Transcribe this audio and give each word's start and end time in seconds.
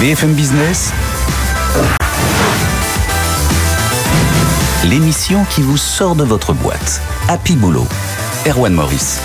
BFM 0.00 0.34
Business, 0.34 0.92
l'émission 4.84 5.46
qui 5.48 5.62
vous 5.62 5.78
sort 5.78 6.14
de 6.14 6.22
votre 6.22 6.52
boîte. 6.52 7.00
Happy 7.28 7.56
Boulot. 7.56 7.86
Erwan 8.46 8.74
Maurice. 8.74 9.22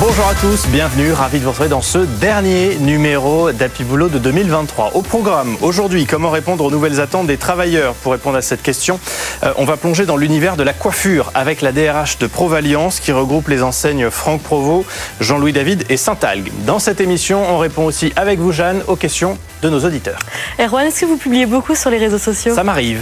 Bonjour 0.00 0.26
à 0.26 0.34
tous, 0.34 0.66
bienvenue, 0.66 1.12
ravi 1.12 1.38
de 1.38 1.44
vous 1.44 1.50
retrouver 1.50 1.68
dans 1.68 1.80
ce 1.80 1.98
dernier 1.98 2.74
numéro 2.80 3.52
d'Happy 3.52 3.84
Boulot 3.84 4.08
de 4.08 4.18
2023. 4.18 4.90
Au 4.94 5.02
programme, 5.02 5.56
aujourd'hui, 5.62 6.06
comment 6.06 6.30
répondre 6.30 6.64
aux 6.64 6.70
nouvelles 6.72 7.00
attentes 7.00 7.28
des 7.28 7.36
travailleurs 7.36 7.94
Pour 7.94 8.10
répondre 8.10 8.36
à 8.36 8.42
cette 8.42 8.62
question, 8.62 8.98
euh, 9.44 9.52
on 9.56 9.64
va 9.64 9.76
plonger 9.76 10.06
dans 10.06 10.16
l'univers 10.16 10.56
de 10.56 10.64
la 10.64 10.72
coiffure 10.72 11.30
avec 11.34 11.62
la 11.62 11.70
DRH 11.70 12.18
de 12.18 12.26
Provaliance 12.26 12.98
qui 12.98 13.12
regroupe 13.12 13.46
les 13.46 13.62
enseignes 13.62 14.10
Franck 14.10 14.42
Provo, 14.42 14.84
Jean-Louis 15.20 15.52
David 15.52 15.84
et 15.88 15.96
Saint-Algue. 15.96 16.50
Dans 16.66 16.80
cette 16.80 17.00
émission, 17.00 17.44
on 17.48 17.58
répond 17.58 17.84
aussi 17.84 18.12
avec 18.16 18.40
vous, 18.40 18.50
Jeanne, 18.50 18.82
aux 18.88 18.96
questions 18.96 19.38
de 19.64 19.70
nos 19.70 19.84
auditeurs. 19.84 20.20
Erwan, 20.60 20.86
est-ce 20.86 21.00
que 21.00 21.06
vous 21.06 21.16
publiez 21.16 21.46
beaucoup 21.46 21.74
sur 21.74 21.90
les 21.90 21.96
réseaux 21.96 22.18
sociaux? 22.18 22.54
Ça 22.54 22.62
m'arrive. 22.62 23.00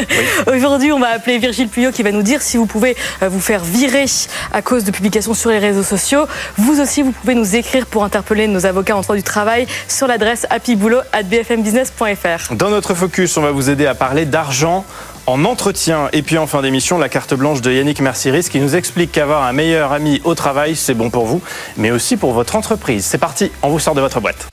Aujourd'hui, 0.46 0.92
on 0.92 1.00
va 1.00 1.08
appeler 1.08 1.38
Virgile 1.38 1.68
Puyot 1.68 1.90
qui 1.90 2.02
va 2.02 2.12
nous 2.12 2.22
dire 2.22 2.42
si 2.42 2.58
vous 2.58 2.66
pouvez 2.66 2.96
euh, 3.22 3.30
vous 3.30 3.40
faire 3.40 3.64
virer 3.64 4.04
à 4.52 4.60
cause 4.60 4.84
de 4.84 4.90
publications 4.90 5.32
sur 5.32 5.48
les 5.50 5.58
réseaux 5.58 5.82
sociaux. 5.82 6.26
Vous 6.58 6.80
aussi, 6.80 7.00
vous 7.02 7.12
pouvez 7.12 7.34
nous 7.34 7.56
écrire 7.56 7.86
pour 7.86 8.04
interpeller 8.04 8.46
nos 8.46 8.66
avocats 8.66 8.96
en 8.96 9.00
droit 9.00 9.16
du 9.16 9.22
travail 9.22 9.66
sur 9.88 10.06
l'adresse 10.06 10.46
happyboulot.bfmbusiness.fr. 10.50 12.54
Dans 12.54 12.70
notre 12.70 12.94
focus, 12.94 13.36
on 13.38 13.42
va 13.42 13.50
vous 13.50 13.70
aider 13.70 13.86
à 13.86 13.94
parler 13.94 14.26
d'argent 14.26 14.84
en 15.26 15.44
entretien. 15.44 16.08
Et 16.12 16.22
puis 16.22 16.36
en 16.36 16.46
fin 16.46 16.62
d'émission, 16.62 16.98
la 16.98 17.08
carte 17.08 17.34
blanche 17.34 17.62
de 17.62 17.72
Yannick 17.72 18.00
Mercieris 18.00 18.48
qui 18.50 18.60
nous 18.60 18.76
explique 18.76 19.12
qu'avoir 19.12 19.44
un 19.44 19.52
meilleur 19.52 19.92
ami 19.92 20.20
au 20.24 20.34
travail, 20.34 20.76
c'est 20.76 20.94
bon 20.94 21.10
pour 21.10 21.24
vous, 21.24 21.40
mais 21.76 21.90
aussi 21.90 22.16
pour 22.16 22.32
votre 22.32 22.56
entreprise. 22.56 23.06
C'est 23.06 23.18
parti, 23.18 23.50
on 23.62 23.70
vous 23.70 23.78
sort 23.78 23.94
de 23.94 24.00
votre 24.00 24.20
boîte. 24.20 24.51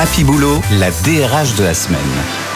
Happy 0.00 0.22
Boulot, 0.22 0.62
la 0.78 0.92
DRH 0.92 1.56
de 1.56 1.64
la 1.64 1.74
semaine. 1.74 2.47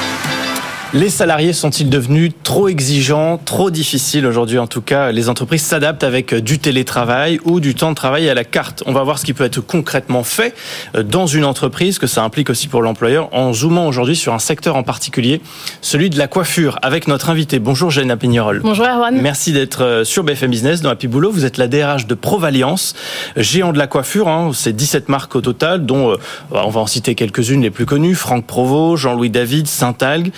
Les 0.94 1.08
salariés 1.08 1.54
sont-ils 1.54 1.88
devenus 1.88 2.32
trop 2.42 2.68
exigeants, 2.68 3.40
trop 3.42 3.70
difficiles 3.70 4.26
aujourd'hui 4.26 4.58
En 4.58 4.66
tout 4.66 4.82
cas, 4.82 5.10
les 5.10 5.30
entreprises 5.30 5.62
s'adaptent 5.62 6.04
avec 6.04 6.34
du 6.34 6.58
télétravail 6.58 7.40
ou 7.46 7.60
du 7.60 7.74
temps 7.74 7.88
de 7.88 7.94
travail 7.94 8.28
à 8.28 8.34
la 8.34 8.44
carte. 8.44 8.82
On 8.84 8.92
va 8.92 9.02
voir 9.02 9.18
ce 9.18 9.24
qui 9.24 9.32
peut 9.32 9.44
être 9.44 9.62
concrètement 9.62 10.22
fait 10.22 10.54
euh, 10.94 11.02
dans 11.02 11.26
une 11.26 11.46
entreprise, 11.46 11.98
que 11.98 12.06
ça 12.06 12.22
implique 12.22 12.50
aussi 12.50 12.68
pour 12.68 12.82
l'employeur, 12.82 13.30
en 13.32 13.54
zoomant 13.54 13.86
aujourd'hui 13.86 14.16
sur 14.16 14.34
un 14.34 14.38
secteur 14.38 14.76
en 14.76 14.82
particulier, 14.82 15.40
celui 15.80 16.10
de 16.10 16.18
la 16.18 16.26
coiffure, 16.26 16.78
avec 16.82 17.08
notre 17.08 17.30
invité. 17.30 17.58
Bonjour 17.58 17.90
Jenna 17.90 18.18
Pignerol. 18.18 18.60
Bonjour 18.62 18.84
Erwan. 18.84 19.18
Merci 19.18 19.52
d'être 19.52 19.82
euh, 19.82 20.04
sur 20.04 20.24
BFM 20.24 20.50
Business 20.50 20.82
dans 20.82 20.90
Happy 20.90 21.06
Boulot. 21.06 21.30
Vous 21.32 21.46
êtes 21.46 21.56
la 21.56 21.68
DRH 21.68 22.06
de 22.06 22.14
Provaliance, 22.14 22.94
géant 23.38 23.72
de 23.72 23.78
la 23.78 23.86
coiffure. 23.86 24.28
Hein. 24.28 24.50
C'est 24.52 24.76
17 24.76 25.08
marques 25.08 25.36
au 25.36 25.40
total, 25.40 25.86
dont 25.86 26.10
euh, 26.10 26.16
on 26.50 26.68
va 26.68 26.80
en 26.82 26.86
citer 26.86 27.14
quelques-unes 27.14 27.62
les 27.62 27.70
plus 27.70 27.86
connues. 27.86 28.14
Franck 28.14 28.44
Provo, 28.46 28.98
Jean-Louis 28.98 29.30
David, 29.30 29.66
Saint-Algue. 29.66 30.32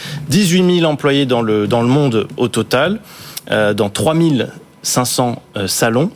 18 0.45 0.81
000 0.81 0.91
employés 0.91 1.25
dans 1.25 1.41
le, 1.41 1.67
dans 1.67 1.81
le 1.81 1.89
monde 1.89 2.29
au 2.37 2.49
total, 2.49 3.01
euh, 3.51 3.73
dans 3.73 3.89
3 3.89 4.15
500 4.83 5.43
euh, 5.57 5.67
salons. 5.67 6.11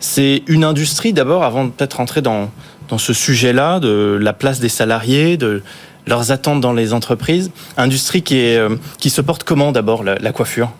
C'est 0.00 0.42
une 0.48 0.64
industrie 0.64 1.14
d'abord, 1.14 1.44
avant 1.44 1.64
de 1.64 1.70
peut-être 1.70 1.94
rentrer 1.94 2.20
dans, 2.20 2.50
dans 2.90 2.98
ce 2.98 3.14
sujet-là, 3.14 3.80
de 3.80 4.18
la 4.20 4.34
place 4.34 4.60
des 4.60 4.68
salariés, 4.68 5.38
de 5.38 5.62
leurs 6.06 6.32
attentes 6.32 6.60
dans 6.60 6.72
les 6.72 6.92
entreprises. 6.92 7.50
Industrie 7.76 8.22
qui, 8.22 8.38
est, 8.38 8.56
euh, 8.56 8.76
qui 8.98 9.10
se 9.10 9.20
porte 9.20 9.44
comment 9.44 9.72
d'abord, 9.72 10.02
la, 10.04 10.16
la, 10.16 10.32
coiffure? 10.32 10.70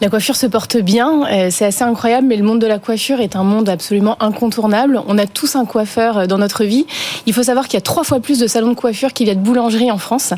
La 0.00 0.08
coiffure 0.08 0.36
se 0.36 0.46
porte 0.46 0.76
bien, 0.76 1.26
euh, 1.30 1.48
c'est 1.50 1.64
assez 1.64 1.82
incroyable, 1.82 2.26
mais 2.26 2.36
le 2.36 2.44
monde 2.44 2.60
de 2.60 2.66
la 2.66 2.78
coiffure 2.78 3.20
est 3.20 3.36
un 3.36 3.44
monde 3.44 3.68
absolument 3.68 4.20
incontournable. 4.22 5.00
On 5.06 5.18
a 5.18 5.26
tous 5.26 5.56
un 5.56 5.64
coiffeur 5.64 6.18
euh, 6.18 6.26
dans 6.26 6.38
notre 6.38 6.64
vie. 6.64 6.86
Il 7.26 7.34
faut 7.34 7.42
savoir 7.42 7.66
qu'il 7.66 7.74
y 7.74 7.78
a 7.78 7.82
trois 7.82 8.04
fois 8.04 8.20
plus 8.20 8.38
de 8.38 8.46
salons 8.46 8.70
de 8.70 8.74
coiffure 8.74 9.12
qu'il 9.12 9.28
y 9.28 9.30
a 9.30 9.34
de 9.34 9.40
boulangeries 9.40 9.90
en 9.90 9.98
France. 9.98 10.34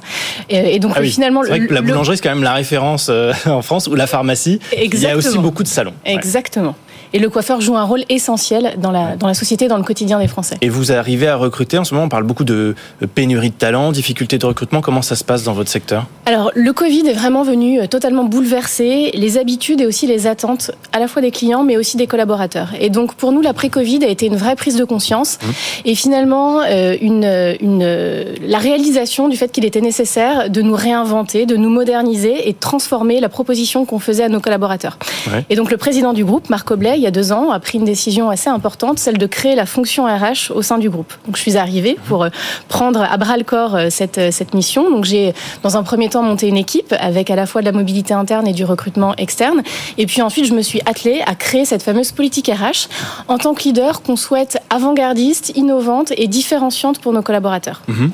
Et 0.48 0.78
donc 0.78 0.92
ah 0.96 1.00
oui. 1.00 1.10
finalement... 1.10 1.42
Vrai 1.42 1.66
que 1.66 1.74
la 1.74 1.82
boulangerie, 1.82 2.16
c'est 2.16 2.22
quand 2.22 2.34
même 2.34 2.42
la 2.42 2.54
référence 2.54 3.10
en 3.46 3.62
France, 3.62 3.86
ou 3.86 3.94
la 3.94 4.06
pharmacie. 4.06 4.60
Exactement. 4.72 5.00
Il 5.00 5.02
y 5.02 5.06
a 5.06 5.16
aussi 5.16 5.38
beaucoup 5.38 5.62
de 5.62 5.68
salons. 5.68 5.94
Exactement. 6.04 6.74
Et 7.12 7.19
le 7.19 7.28
coiffeur 7.28 7.60
joue 7.60 7.76
un 7.76 7.84
rôle 7.84 8.04
essentiel 8.09 8.75
dans 8.78 8.93
la, 8.93 9.16
dans 9.16 9.26
la 9.26 9.34
société, 9.34 9.66
dans 9.66 9.76
le 9.76 9.82
quotidien 9.82 10.19
des 10.21 10.28
Français. 10.28 10.56
Et 10.60 10.69
vous 10.69 10.93
arrivez 10.93 11.26
à 11.26 11.37
recruter, 11.37 11.76
en 11.78 11.84
ce 11.84 11.94
moment 11.94 12.06
on 12.06 12.09
parle 12.09 12.25
beaucoup 12.25 12.44
de 12.44 12.75
pénurie 13.15 13.50
de 13.50 13.54
talents, 13.54 13.91
difficultés 13.91 14.38
de 14.38 14.47
recrutement, 14.47 14.81
comment 14.81 15.03
ça 15.03 15.16
se 15.16 15.25
passe 15.25 15.43
dans 15.43 15.53
votre 15.53 15.70
secteur? 15.70 16.06
Alors 16.26 16.53
le 16.54 16.72
Covid 16.72 17.09
est 17.09 17.12
vraiment 17.12 17.43
venu 17.43 17.88
totalement 17.88 18.25
bouleverser 18.25 19.10
les 19.15 19.38
habitudes 19.38 19.81
et 19.81 19.87
aussi 19.87 20.06
les 20.06 20.26
attentes 20.28 20.70
à 20.93 21.00
la 21.00 21.09
fois 21.09 21.20
des 21.20 21.32
clients 21.32 21.65
mais 21.65 21.76
aussi 21.76 21.97
des 21.97 22.06
collaborateurs. 22.06 22.69
Et 22.78 22.91
donc 22.91 23.15
pour 23.15 23.32
nous 23.32 23.41
l'après-Covid 23.41 24.04
a 24.04 24.09
été 24.09 24.26
une 24.26 24.37
vraie 24.37 24.54
prise 24.54 24.76
de 24.76 24.84
conscience 24.84 25.38
mmh. 25.43 25.49
et 25.87 25.94
finalement 25.97 26.60
euh, 26.62 26.97
une, 27.00 27.25
une, 27.60 28.25
la 28.47 28.59
réalisation 28.59 29.28
du 29.28 29.37
fait 29.37 29.50
qu'il 29.50 29.65
était 29.65 29.81
nécessaire 29.81 30.49
de 30.49 30.62
nous 30.62 30.76
réinventer, 30.76 31.47
de 31.47 31.56
nous 31.56 31.70
moderniser 31.70 32.49
et 32.49 32.53
de 32.53 32.59
transformer 32.59 33.19
la 33.19 33.28
proposition 33.28 33.84
qu'on 33.84 33.99
faisait 33.99 34.25
à 34.25 34.28
nos 34.28 34.41
collaborateurs. 34.41 34.99
Ouais. 35.32 35.44
Et 35.50 35.56
donc 35.56 35.70
le 35.70 35.76
président 35.76 36.12
du 36.12 36.25
groupe, 36.25 36.50
Marc 36.50 36.70
Oblet, 36.70 37.00
il 37.00 37.05
y 37.05 37.06
a 37.06 37.11
deux 37.11 37.33
ans, 37.33 37.50
a 37.50 37.61
pris 37.61 37.78
une 37.78 37.84
décision 37.84 38.31
assez 38.31 38.50
importante, 38.50 38.99
celle 38.99 39.19
de 39.19 39.27
créer 39.27 39.55
la 39.55 39.66
fonction 39.66 40.05
RH 40.05 40.53
au 40.55 40.62
sein 40.62 40.78
du 40.78 40.91
groupe. 40.91 41.12
Donc 41.27 41.37
je 41.37 41.43
suis 41.43 41.56
arrivée 41.56 41.97
pour 42.06 42.27
prendre 42.69 43.03
à 43.03 43.16
bras 43.16 43.37
le 43.37 43.44
corps 43.44 43.78
cette, 43.91 44.33
cette 44.33 44.55
mission. 44.55 44.91
Donc 44.91 45.05
j'ai, 45.05 45.34
dans 45.62 45.77
un 45.77 45.83
premier 45.83 46.09
temps, 46.09 46.22
monté 46.22 46.47
une 46.47 46.56
équipe 46.56 46.94
avec 46.99 47.31
à 47.31 47.37
la 47.37 47.47
fois 47.47 47.62
de 47.62 47.66
la 47.66 47.72
mobilité 47.72 48.15
interne 48.15 48.47
et 48.47 48.53
du 48.53 48.65
recrutement 48.65 49.15
externe. 49.16 49.62
Et 49.99 50.06
puis 50.06 50.22
ensuite, 50.22 50.44
je 50.44 50.55
me 50.55 50.62
suis 50.62 50.81
attelée 50.87 51.22
à 51.27 51.34
créer 51.34 51.65
cette 51.65 51.83
fameuse 51.83 52.12
politique 52.12 52.49
RH 52.49 52.88
en 53.28 53.38
tant 53.38 53.55
que 53.55 53.62
leader 53.62 54.03
qu'on 54.03 54.17
souhaite 54.17 54.59
avant-gardiste, 54.71 55.53
innovante 55.56 56.12
et 56.17 56.27
différenciante 56.27 56.99
pour 57.00 57.12
nos 57.12 57.22
collaborateurs. 57.22 57.82
Mmh. 57.88 58.09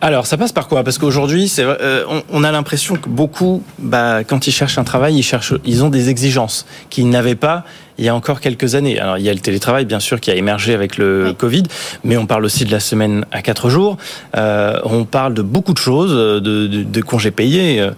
Alors, 0.00 0.26
ça 0.26 0.36
passe 0.36 0.52
par 0.52 0.68
quoi? 0.68 0.84
Parce 0.84 0.98
qu'aujourd'hui, 0.98 1.50
euh, 1.58 2.04
on, 2.08 2.22
on, 2.30 2.44
a 2.44 2.52
l'impression 2.52 2.96
que 2.96 3.08
beaucoup, 3.08 3.62
bah, 3.78 4.24
quand 4.24 4.46
ils 4.46 4.52
cherchent 4.52 4.78
un 4.78 4.84
travail, 4.84 5.16
ils, 5.16 5.22
cherchent, 5.22 5.54
ils 5.64 5.82
ont 5.84 5.88
des 5.88 6.10
exigences 6.10 6.66
qu'ils 6.90 7.08
n'avaient 7.08 7.34
pas 7.34 7.64
il 7.98 8.04
y 8.04 8.08
a 8.08 8.14
encore 8.14 8.40
quelques 8.40 8.74
années. 8.74 9.00
Alors, 9.00 9.16
il 9.16 9.24
y 9.24 9.30
a 9.30 9.32
le 9.32 9.40
télétravail, 9.40 9.86
bien 9.86 10.00
sûr, 10.00 10.20
qui 10.20 10.30
a 10.30 10.34
émergé 10.34 10.74
avec 10.74 10.98
le 10.98 11.28
oui. 11.28 11.34
Covid, 11.34 11.62
mais 12.04 12.16
on 12.18 12.26
parle 12.26 12.44
aussi 12.44 12.64
de 12.64 12.70
la 12.70 12.80
semaine 12.80 13.24
à 13.32 13.40
quatre 13.40 13.70
jours. 13.70 13.96
Euh, 14.36 14.78
on 14.84 15.04
parle 15.04 15.32
de 15.32 15.42
beaucoup 15.42 15.72
de 15.72 15.78
choses, 15.78 16.12
de, 16.12 16.40
de, 16.40 16.82
de 16.82 17.00
congés 17.00 17.30
payés. 17.30 17.88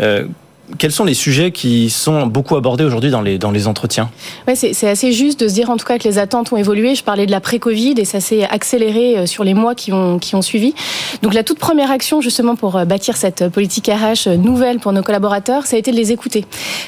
Euh, 0.00 0.26
quels 0.78 0.92
sont 0.92 1.04
les 1.04 1.14
sujets 1.14 1.50
qui 1.50 1.90
sont 1.90 2.26
beaucoup 2.26 2.56
abordés 2.56 2.84
aujourd'hui 2.84 3.10
dans 3.10 3.22
les, 3.22 3.38
dans 3.38 3.50
les 3.50 3.66
entretiens? 3.68 4.10
Ouais, 4.46 4.54
C'est 4.54 4.88
assez 4.88 5.12
juste 5.12 5.40
de 5.40 5.48
se 5.48 5.54
dire 5.54 5.70
en 5.70 5.76
tout 5.76 5.86
cas 5.86 5.98
que 5.98 6.04
les 6.04 6.18
attentes 6.18 6.52
ont 6.52 6.56
évolué. 6.56 6.94
Je 6.94 7.04
parlais 7.04 7.26
de 7.26 7.30
la 7.30 7.40
pré-Covid 7.40 7.94
et 7.98 8.04
ça 8.04 8.20
s'est 8.20 8.44
accéléré 8.44 9.26
sur 9.26 9.44
les 9.44 9.54
mois 9.54 9.74
qui 9.74 9.92
ont, 9.92 10.18
qui 10.18 10.34
ont 10.34 10.42
suivi. 10.42 10.74
Donc 11.22 11.34
la 11.34 11.42
toute 11.42 11.58
première 11.58 11.90
action 11.90 12.20
justement 12.20 12.56
pour 12.56 12.84
bâtir 12.84 13.16
cette 13.16 13.48
politique 13.48 13.88
RH 13.88 14.28
nouvelle 14.30 14.78
pour 14.78 14.92
nos 14.92 15.02
collaborateurs, 15.02 15.66
ça 15.66 15.76
a 15.76 15.78
été 15.78 15.90
de 15.90 15.96
les 15.96 16.12
écouter. 16.12 16.44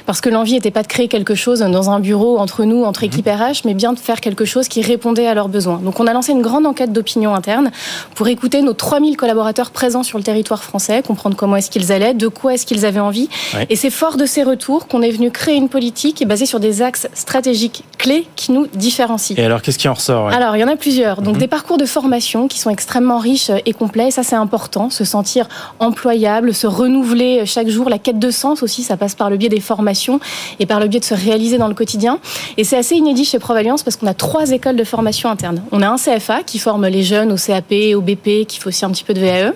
Parce 0.06 0.20
que 0.20 0.28
l'envie 0.28 0.54
n'était 0.54 0.70
pas 0.70 0.82
de 0.82 0.88
créer 0.88 1.08
quelque 1.08 1.34
chose 1.34 1.60
dans 1.60 1.90
un 1.90 2.00
bureau 2.00 2.38
entre 2.38 2.64
nous, 2.64 2.84
entre 2.84 3.04
équipes 3.04 3.28
RH, 3.28 3.62
mais 3.64 3.74
bien 3.74 3.92
de 3.92 3.98
faire 3.98 4.20
quelque 4.20 4.44
chose 4.44 4.68
qui 4.68 4.82
répondait 4.82 5.26
à 5.26 5.34
leurs 5.34 5.48
besoins. 5.48 5.78
Donc 5.78 6.00
on 6.00 6.06
a 6.06 6.12
lancé 6.12 6.32
une 6.32 6.42
grande 6.42 6.66
enquête 6.66 6.92
d'opinion 6.92 7.34
interne 7.34 7.70
pour 8.14 8.28
écouter 8.28 8.62
nos 8.62 8.72
3000 8.72 9.16
collaborateurs 9.16 9.70
présents 9.70 10.02
sur 10.02 10.18
le 10.18 10.24
territoire 10.24 10.62
français, 10.62 11.02
comprendre 11.02 11.36
comment 11.36 11.56
est-ce 11.56 11.70
qu'ils 11.70 11.92
allaient, 11.92 12.14
de 12.14 12.28
quoi 12.28 12.54
est-ce 12.54 12.66
qu'ils 12.66 12.84
avaient 12.84 13.00
envie. 13.00 13.28
Ouais. 13.54 13.66
Et 13.70 13.76
c'est 13.76 13.90
fort 13.90 14.16
de 14.16 14.24
ces 14.24 14.42
retours 14.42 14.88
qu'on 14.88 15.02
est 15.02 15.10
venu 15.10 15.30
créer 15.30 15.56
une 15.56 15.68
politique 15.68 16.26
basée 16.26 16.46
sur 16.46 16.58
des 16.58 16.80
axes 16.80 17.08
stratégiques 17.12 17.84
clés 17.98 18.26
qui 18.34 18.52
nous 18.52 18.66
différencient. 18.74 19.36
Et 19.36 19.44
alors, 19.44 19.60
qu'est-ce 19.60 19.78
qui 19.78 19.88
en 19.88 19.94
ressort 19.94 20.26
ouais? 20.26 20.34
Alors, 20.34 20.56
il 20.56 20.60
y 20.60 20.64
en 20.64 20.68
a 20.68 20.76
plusieurs. 20.76 21.20
Donc, 21.20 21.36
mmh. 21.36 21.38
des 21.38 21.48
parcours 21.48 21.76
de 21.76 21.84
formation 21.84 22.48
qui 22.48 22.58
sont 22.58 22.70
extrêmement 22.70 23.18
riches 23.18 23.50
et 23.66 23.72
complets. 23.72 24.08
Et 24.08 24.10
ça, 24.10 24.22
c'est 24.22 24.36
important. 24.36 24.88
Se 24.88 25.04
sentir 25.04 25.48
employable, 25.80 26.54
se 26.54 26.66
renouveler 26.66 27.44
chaque 27.44 27.68
jour. 27.68 27.90
La 27.90 27.98
quête 27.98 28.18
de 28.18 28.30
sens 28.30 28.62
aussi, 28.62 28.82
ça 28.82 28.96
passe 28.96 29.14
par 29.14 29.28
le 29.28 29.36
biais 29.36 29.48
des 29.48 29.60
formations 29.60 30.20
et 30.60 30.66
par 30.66 30.80
le 30.80 30.88
biais 30.88 31.00
de 31.00 31.04
se 31.04 31.14
réaliser 31.14 31.58
dans 31.58 31.68
le 31.68 31.74
quotidien. 31.74 32.20
Et 32.56 32.64
c'est 32.64 32.76
assez 32.76 32.96
inédit 32.96 33.24
chez 33.24 33.38
Provalliance 33.38 33.82
parce 33.82 33.96
qu'on 33.96 34.06
a 34.06 34.14
trois 34.14 34.50
écoles 34.50 34.76
de 34.76 34.84
formation 34.84 35.28
interne. 35.28 35.62
On 35.72 35.82
a 35.82 35.88
un 35.88 35.96
CFA 35.96 36.42
qui 36.42 36.58
forme 36.58 36.86
les 36.86 37.02
jeunes 37.02 37.32
au 37.32 37.36
CAP, 37.36 37.74
au 37.94 38.00
BP, 38.00 38.46
qui 38.46 38.58
fait 38.58 38.68
aussi 38.68 38.84
un 38.84 38.90
petit 38.90 39.04
peu 39.04 39.14
de 39.14 39.20
VAE. 39.20 39.52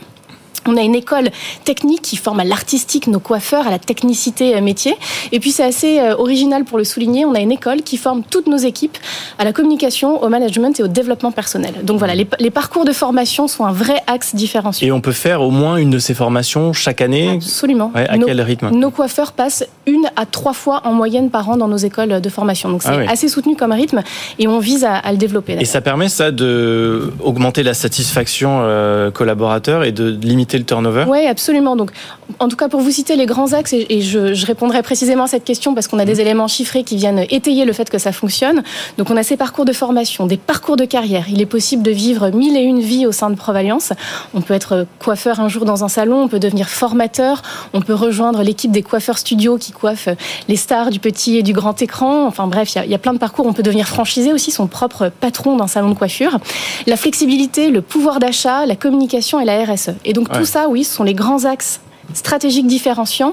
On 0.67 0.77
a 0.77 0.83
une 0.83 0.95
école 0.95 1.31
technique 1.65 2.03
qui 2.03 2.17
forme 2.17 2.41
à 2.41 2.45
l'artistique 2.45 3.07
nos 3.07 3.21
coiffeurs, 3.21 3.67
à 3.67 3.71
la 3.71 3.79
technicité 3.79 4.61
métier. 4.61 4.97
Et 5.33 5.41
puis 5.41 5.51
c'est 5.51 5.65
assez 5.65 6.01
original 6.19 6.65
pour 6.65 6.79
le 6.79 6.85
souligner, 6.85 7.25
on 7.25 7.35
a 7.35 7.41
une 7.41 7.53
école 7.53 7.83
qui 7.83 7.97
forme 7.97 8.23
toutes 8.29 8.47
nos 8.47 8.57
équipes 8.57 8.97
à 9.39 9.45
la 9.45 9.53
communication, 9.53 10.23
au 10.23 10.29
management 10.29 10.79
et 10.79 10.83
au 10.83 10.89
développement 10.89 11.33
personnel. 11.33 11.75
Donc 11.83 11.99
voilà, 11.99 12.15
les, 12.15 12.27
les 12.39 12.51
parcours 12.51 12.85
de 12.85 12.93
formation 12.93 13.49
sont 13.49 13.65
un 13.65 13.73
vrai 13.73 13.97
axe 14.07 14.35
différenciant. 14.35 14.87
Et 14.87 14.93
on 14.93 15.01
peut 15.01 15.13
faire 15.13 15.43
au 15.43 15.51
moins 15.51 15.77
une 15.77 15.91
de 15.91 15.99
ces 15.99 16.15
formations 16.15 16.73
chaque 16.73 17.01
année 17.01 17.31
Absolument. 17.31 17.91
Ouais, 17.95 18.09
à 18.09 18.17
nos, 18.17 18.27
quel 18.27 18.41
rythme 18.41 18.71
Nos 18.71 18.91
coiffeurs 18.91 19.33
passent 19.33 19.65
une 19.87 20.07
à 20.17 20.27
trois 20.27 20.53
fois 20.53 20.83
en 20.85 20.93
moyenne 20.93 21.31
par 21.31 21.49
an 21.49 21.57
dans 21.57 21.69
nos 21.69 21.77
écoles 21.77 22.21
de 22.21 22.29
formation. 22.29 22.71
Donc 22.71 22.83
c'est 22.83 22.91
ah 22.91 22.99
oui. 22.99 23.07
assez 23.09 23.29
soutenu 23.29 23.57
comme 23.57 23.73
rythme 23.73 24.03
et 24.39 24.47
on 24.47 24.59
vise 24.59 24.85
à, 24.85 24.95
à 24.95 25.13
le 25.13 25.19
développer. 25.19 25.57
Et 25.59 25.65
ça 25.65 25.81
permet 25.81 26.09
ça 26.09 26.31
de 26.31 27.13
augmenter 27.21 27.63
la 27.63 27.75
satisfaction 27.75 28.61
euh, 28.63 29.11
collaborateur 29.11 29.85
et 29.85 29.93
de 29.93 30.11
limiter 30.11 30.52
limiter 30.53 30.59
le 30.59 30.65
turnover 30.65 31.05
Oui, 31.09 31.27
absolument. 31.27 31.77
Donc, 31.77 31.91
en 32.39 32.49
tout 32.49 32.57
cas, 32.57 32.69
pour 32.69 32.81
vous 32.81 32.91
citer 32.91 33.17
les 33.17 33.27
grands 33.27 33.53
axes, 33.53 33.73
et, 33.73 34.01
je, 34.01 34.47
répondrai 34.47 34.83
précisément 34.83 35.25
à 35.25 35.27
cette 35.27 35.45
question 35.45 35.75
parce 35.75 35.89
qu'on 35.89 35.99
a 35.99 36.05
des 36.05 36.17
mmh. 36.17 36.21
éléments 36.21 36.49
chiffrés 36.49 36.85
qui 36.85 36.97
viennent 36.97 37.25
étayer 37.31 37.65
le 37.65 37.73
fait 37.73 37.89
que 37.91 37.99
ça 37.99 38.13
fonctionne. 38.13 38.63
Donc, 38.99 39.11
on 39.11 39.17
a 39.17 39.23
ces 39.23 39.37
parcours 39.37 39.65
de 39.65 39.73
formation, 39.73 40.27
des 40.27 40.37
parcours 40.37 40.77
de 40.77 40.85
carrière. 40.85 41.27
Il 41.31 41.41
est 41.41 41.47
possible 41.47 41.83
de 41.83 41.91
vivre 41.91 42.31
mille 42.31 42.57
et 42.57 42.63
une 42.63 42.81
vies 42.81 43.07
au 43.07 43.13
sein 43.13 43.31
de 43.31 43.37
Provalliance. 43.37 43.93
On 44.35 44.41
peut 44.41 44.55
être 44.55 44.87
coiffeur 44.99 45.41
un 45.41 45.49
jour 45.49 45.65
dans 45.65 45.85
un 45.85 45.89
salon, 45.89 46.23
on 46.23 46.29
peut 46.29 46.39
devenir 46.39 46.69
formateur, 46.69 47.43
on 47.73 47.81
peut 47.81 47.95
rejoindre 47.95 48.43
l'équipe 48.43 48.71
des 48.71 48.83
coiffeurs 48.83 49.19
studios 49.19 49.59
qui 49.59 49.73
coiffent 49.73 50.09
les 50.49 50.57
stars 50.57 50.91
du 50.91 50.99
petit 50.99 51.39
et 51.39 51.43
du 51.43 51.53
grand 51.53 51.81
écran. 51.83 52.27
Enfin 52.27 52.47
bref, 52.47 52.75
il 52.75 52.91
y, 52.91 52.95
a 52.95 52.99
plein 52.99 53.13
de 53.13 53.19
parcours. 53.19 53.47
On 53.47 53.53
peut 53.53 53.63
devenir 53.63 53.87
franchisé 53.87 54.33
aussi, 54.33 54.51
son 54.51 54.67
propre 54.67 55.11
patron 55.21 55.57
d'un 55.57 55.67
salon 55.67 55.91
de 55.91 55.95
coiffure. 55.95 56.39
La 56.87 56.97
flexibilité, 56.97 57.71
le 57.71 57.83
pouvoir 57.83 58.19
d'achat, 58.19 58.67
la 58.67 58.77
communication 58.77 59.41
et 59.41 59.45
la 59.45 59.65
RSE. 59.65 59.91
Et 60.05 60.13
donc 60.13 60.29
tout 60.43 60.51
ça, 60.51 60.69
oui, 60.69 60.83
ce 60.83 60.95
sont 60.95 61.05
les 61.05 61.15
grands 61.15 61.45
axes 61.45 61.81
stratégiques 62.15 62.67
différenciants 62.67 63.33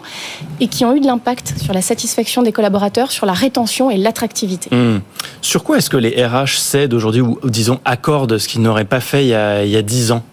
et 0.59 0.67
qui 0.67 0.85
ont 0.85 0.95
eu 0.95 0.99
de 0.99 1.07
l'impact 1.07 1.55
sur 1.59 1.73
la 1.73 1.81
satisfaction 1.81 2.43
des 2.43 2.51
collaborateurs, 2.51 3.11
sur 3.11 3.25
la 3.25 3.33
rétention 3.33 3.89
et 3.89 3.97
l'attractivité. 3.97 4.69
Hmm. 4.73 4.99
Sur 5.41 5.63
quoi 5.63 5.79
est-ce 5.79 5.89
que 5.89 5.97
les 5.97 6.23
RH 6.23 6.59
cèdent 6.59 6.93
aujourd'hui 6.93 7.21
ou, 7.21 7.39
disons, 7.45 7.79
accordent 7.83 8.37
ce 8.37 8.47
qu'ils 8.47 8.61
n'auraient 8.61 8.85
pas 8.85 8.99
fait 8.99 9.25
il 9.25 9.29
y 9.29 9.33
a, 9.33 9.81
10 9.81 10.11
ans? 10.11 10.23